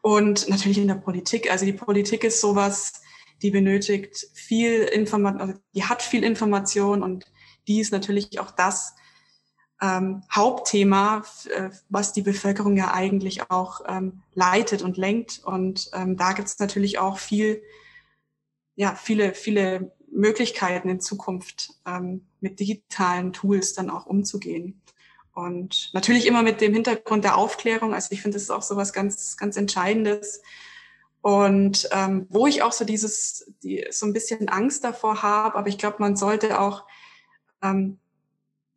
Und 0.00 0.48
natürlich 0.48 0.78
in 0.78 0.88
der 0.88 0.94
Politik. 0.96 1.50
Also 1.50 1.64
die 1.64 1.72
Politik 1.72 2.24
ist 2.24 2.40
sowas, 2.40 3.02
die 3.42 3.50
benötigt 3.50 4.26
viel 4.32 4.82
Information, 4.82 5.40
also 5.40 5.60
die 5.74 5.84
hat 5.84 6.02
viel 6.02 6.24
Information 6.24 7.02
und 7.02 7.26
die 7.66 7.80
ist 7.80 7.92
natürlich 7.92 8.38
auch 8.40 8.50
das 8.50 8.94
ähm, 9.80 10.22
Hauptthema, 10.34 11.22
äh, 11.54 11.70
was 11.88 12.12
die 12.12 12.22
Bevölkerung 12.22 12.76
ja 12.76 12.92
eigentlich 12.92 13.50
auch 13.50 13.80
ähm, 13.86 14.22
leitet 14.34 14.82
und 14.82 14.96
lenkt. 14.96 15.40
Und 15.44 15.90
ähm, 15.92 16.16
da 16.16 16.32
gibt 16.32 16.48
es 16.48 16.58
natürlich 16.58 16.98
auch 16.98 17.18
viel, 17.18 17.62
ja, 18.76 18.94
viele, 18.94 19.34
viele 19.34 19.92
Möglichkeiten 20.14 20.88
in 20.88 21.00
Zukunft 21.00 21.70
ähm, 21.86 22.26
mit 22.40 22.60
digitalen 22.60 23.32
Tools 23.32 23.74
dann 23.74 23.90
auch 23.90 24.06
umzugehen. 24.06 24.80
Und 25.32 25.90
natürlich 25.92 26.26
immer 26.26 26.42
mit 26.42 26.60
dem 26.60 26.72
Hintergrund 26.72 27.24
der 27.24 27.36
Aufklärung. 27.36 27.92
Also 27.92 28.08
ich 28.12 28.22
finde, 28.22 28.36
das 28.36 28.44
ist 28.44 28.50
auch 28.50 28.62
so 28.62 28.76
was 28.76 28.92
ganz, 28.92 29.36
ganz 29.36 29.56
Entscheidendes, 29.56 30.40
und 31.24 31.88
ähm, 31.90 32.26
wo 32.28 32.46
ich 32.46 32.62
auch 32.62 32.72
so 32.72 32.84
dieses, 32.84 33.50
die, 33.62 33.86
so 33.90 34.04
ein 34.04 34.12
bisschen 34.12 34.50
Angst 34.50 34.84
davor 34.84 35.22
habe, 35.22 35.56
aber 35.56 35.68
ich 35.68 35.78
glaube, 35.78 35.96
man 35.98 36.16
sollte 36.16 36.60
auch 36.60 36.84
ähm, 37.62 37.98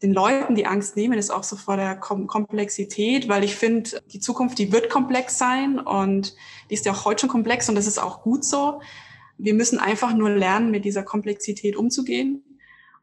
den 0.02 0.14
Leuten 0.14 0.56
die 0.56 0.66
Angst 0.66 0.96
nehmen, 0.96 1.20
ist 1.20 1.30
auch 1.30 1.44
so 1.44 1.58
vor 1.58 1.76
der 1.76 1.98
Kom 1.98 2.26
Komplexität, 2.26 3.28
weil 3.28 3.44
ich 3.44 3.58
finde, 3.58 4.02
die 4.06 4.22
Zukunft, 4.22 4.60
die 4.60 4.72
wird 4.72 4.90
komplex 4.90 5.38
sein 5.38 5.78
und 5.78 6.38
die 6.70 6.76
ist 6.76 6.86
ja 6.86 6.94
auch 6.94 7.04
heute 7.04 7.20
schon 7.20 7.30
komplex 7.30 7.68
und 7.68 7.76
das 7.76 7.86
ist 7.86 8.00
auch 8.00 8.22
gut 8.22 8.46
so. 8.46 8.80
Wir 9.38 9.54
müssen 9.54 9.80
einfach 9.80 10.16
nur 10.16 10.30
lernen, 10.30 10.72
mit 10.72 10.86
dieser 10.86 11.04
Komplexität 11.04 11.76
umzugehen. 11.76 12.44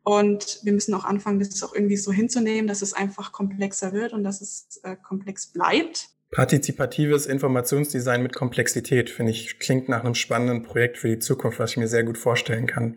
Und 0.03 0.61
wir 0.63 0.73
müssen 0.73 0.93
auch 0.95 1.05
anfangen, 1.05 1.39
das 1.39 1.63
auch 1.63 1.75
irgendwie 1.75 1.97
so 1.97 2.13
hinzunehmen, 2.13 2.67
dass 2.67 2.83
es 2.83 2.93
einfach 2.93 3.33
komplexer 3.33 3.93
wird 3.93 4.13
und 4.13 4.23
dass 4.23 4.43
es 4.43 4.81
äh, 4.83 4.97
komplex 4.97 5.47
bleibt. 5.47 6.09
Partizipatives 6.31 7.27
Informationsdesign 7.27 8.23
mit 8.23 8.35
Komplexität, 8.35 9.09
finde 9.09 9.33
ich, 9.33 9.59
klingt 9.61 9.89
nach 9.89 10.05
einem 10.05 10.15
spannenden 10.15 10.63
Projekt 10.63 10.99
für 10.99 11.09
die 11.09 11.21
Zukunft, 11.21 11.59
was 11.59 11.71
ich 11.71 11.77
mir 11.79 11.89
sehr 11.89 12.05
gut 12.05 12.19
vorstellen 12.19 12.67
kann. 12.67 12.97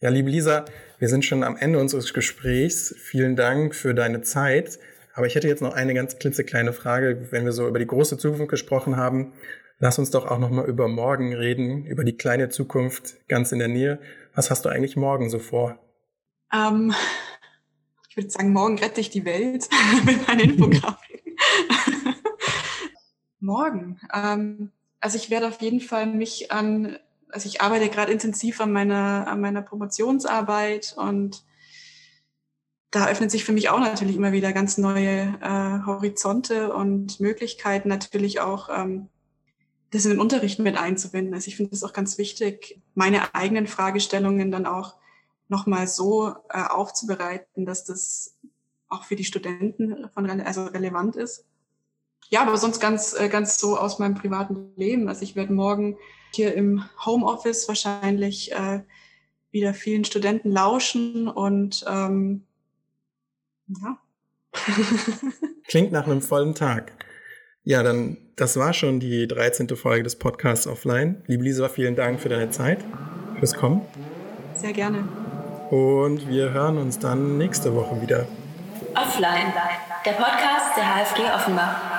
Ja, 0.00 0.10
liebe 0.10 0.28
Lisa, 0.28 0.64
wir 0.98 1.08
sind 1.08 1.24
schon 1.24 1.44
am 1.44 1.56
Ende 1.56 1.78
unseres 1.78 2.12
Gesprächs. 2.12 2.94
Vielen 2.98 3.36
Dank 3.36 3.74
für 3.74 3.94
deine 3.94 4.20
Zeit. 4.22 4.80
Aber 5.14 5.26
ich 5.26 5.34
hätte 5.34 5.46
jetzt 5.46 5.62
noch 5.62 5.74
eine 5.74 5.94
ganz 5.94 6.18
klitzekleine 6.18 6.72
Frage. 6.72 7.28
Wenn 7.30 7.44
wir 7.44 7.52
so 7.52 7.68
über 7.68 7.78
die 7.78 7.86
große 7.86 8.18
Zukunft 8.18 8.48
gesprochen 8.48 8.96
haben, 8.96 9.32
lass 9.82 9.98
uns 9.98 10.12
doch 10.12 10.26
auch 10.26 10.38
noch 10.38 10.50
mal 10.50 10.64
über 10.64 10.86
morgen 10.86 11.34
reden, 11.34 11.84
über 11.86 12.04
die 12.04 12.16
kleine 12.16 12.48
Zukunft 12.48 13.16
ganz 13.26 13.50
in 13.50 13.58
der 13.58 13.66
Nähe. 13.66 13.98
Was 14.32 14.48
hast 14.48 14.64
du 14.64 14.68
eigentlich 14.68 14.96
morgen 14.96 15.28
so 15.28 15.40
vor? 15.40 15.76
Ähm, 16.52 16.94
ich 18.08 18.16
würde 18.16 18.30
sagen, 18.30 18.52
morgen 18.52 18.78
rette 18.78 19.00
ich 19.00 19.10
die 19.10 19.24
Welt 19.24 19.68
mit 20.06 20.26
meinen 20.28 20.50
Infografiken. 20.50 21.36
Morgen. 23.40 23.98
Ähm, 24.14 24.70
also 25.00 25.16
ich 25.16 25.30
werde 25.30 25.48
auf 25.48 25.60
jeden 25.60 25.80
Fall 25.80 26.06
mich 26.06 26.52
an, 26.52 26.96
also 27.30 27.48
ich 27.48 27.60
arbeite 27.60 27.88
gerade 27.88 28.12
intensiv 28.12 28.60
an 28.60 28.70
meiner, 28.70 29.26
an 29.26 29.40
meiner 29.40 29.62
Promotionsarbeit 29.62 30.94
und 30.96 31.42
da 32.92 33.08
öffnet 33.08 33.32
sich 33.32 33.44
für 33.44 33.52
mich 33.52 33.68
auch 33.68 33.80
natürlich 33.80 34.14
immer 34.14 34.30
wieder 34.30 34.52
ganz 34.52 34.78
neue 34.78 35.34
äh, 35.40 35.86
Horizonte 35.86 36.72
und 36.72 37.18
Möglichkeiten, 37.18 37.88
natürlich 37.88 38.38
auch 38.38 38.68
ähm, 38.68 39.08
das 39.92 40.04
in 40.04 40.10
den 40.10 40.20
Unterricht 40.20 40.58
mit 40.58 40.76
einzubinden. 40.76 41.34
Also 41.34 41.48
ich 41.48 41.56
finde 41.56 41.74
es 41.74 41.84
auch 41.84 41.92
ganz 41.92 42.18
wichtig, 42.18 42.80
meine 42.94 43.34
eigenen 43.34 43.66
Fragestellungen 43.66 44.50
dann 44.50 44.66
auch 44.66 44.96
nochmal 45.48 45.86
so 45.86 46.34
äh, 46.48 46.62
aufzubereiten, 46.68 47.64
dass 47.66 47.84
das 47.84 48.36
auch 48.88 49.04
für 49.04 49.16
die 49.16 49.24
Studenten 49.24 50.08
von, 50.12 50.28
also 50.28 50.64
relevant 50.64 51.16
ist 51.16 51.44
ja, 52.32 52.40
aber 52.40 52.56
sonst 52.56 52.80
ganz, 52.80 53.12
äh, 53.12 53.28
ganz 53.28 53.58
so 53.58 53.76
aus 53.76 53.98
meinem 53.98 54.14
privaten 54.14 54.72
Leben. 54.76 55.06
Also 55.06 55.22
ich 55.22 55.36
werde 55.36 55.52
morgen 55.52 55.98
hier 56.34 56.54
im 56.54 56.82
Homeoffice 57.04 57.68
wahrscheinlich 57.68 58.52
äh, 58.52 58.80
wieder 59.50 59.74
vielen 59.74 60.04
Studenten 60.06 60.50
lauschen 60.50 61.28
und 61.28 61.84
ähm, 61.86 62.44
ja. 63.68 63.98
Klingt 65.68 65.92
nach 65.92 66.06
einem 66.06 66.22
vollen 66.22 66.54
Tag. 66.54 66.92
Ja, 67.64 67.84
dann, 67.84 68.16
das 68.34 68.56
war 68.56 68.72
schon 68.72 68.98
die 68.98 69.28
13. 69.28 69.68
Folge 69.76 70.02
des 70.02 70.16
Podcasts 70.16 70.66
Offline. 70.66 71.22
Liebe 71.28 71.44
Lisa, 71.44 71.68
vielen 71.68 71.94
Dank 71.94 72.18
für 72.18 72.28
deine 72.28 72.50
Zeit, 72.50 72.80
fürs 73.38 73.54
Kommen. 73.54 73.82
Sehr 74.54 74.72
gerne. 74.72 75.04
Und 75.70 76.28
wir 76.28 76.50
hören 76.50 76.76
uns 76.76 76.98
dann 76.98 77.38
nächste 77.38 77.72
Woche 77.74 78.02
wieder. 78.02 78.26
Offline, 78.96 79.52
der 80.04 80.12
Podcast 80.12 80.76
der 80.76 80.84
HFG 80.84 81.22
Offenbach. 81.34 81.91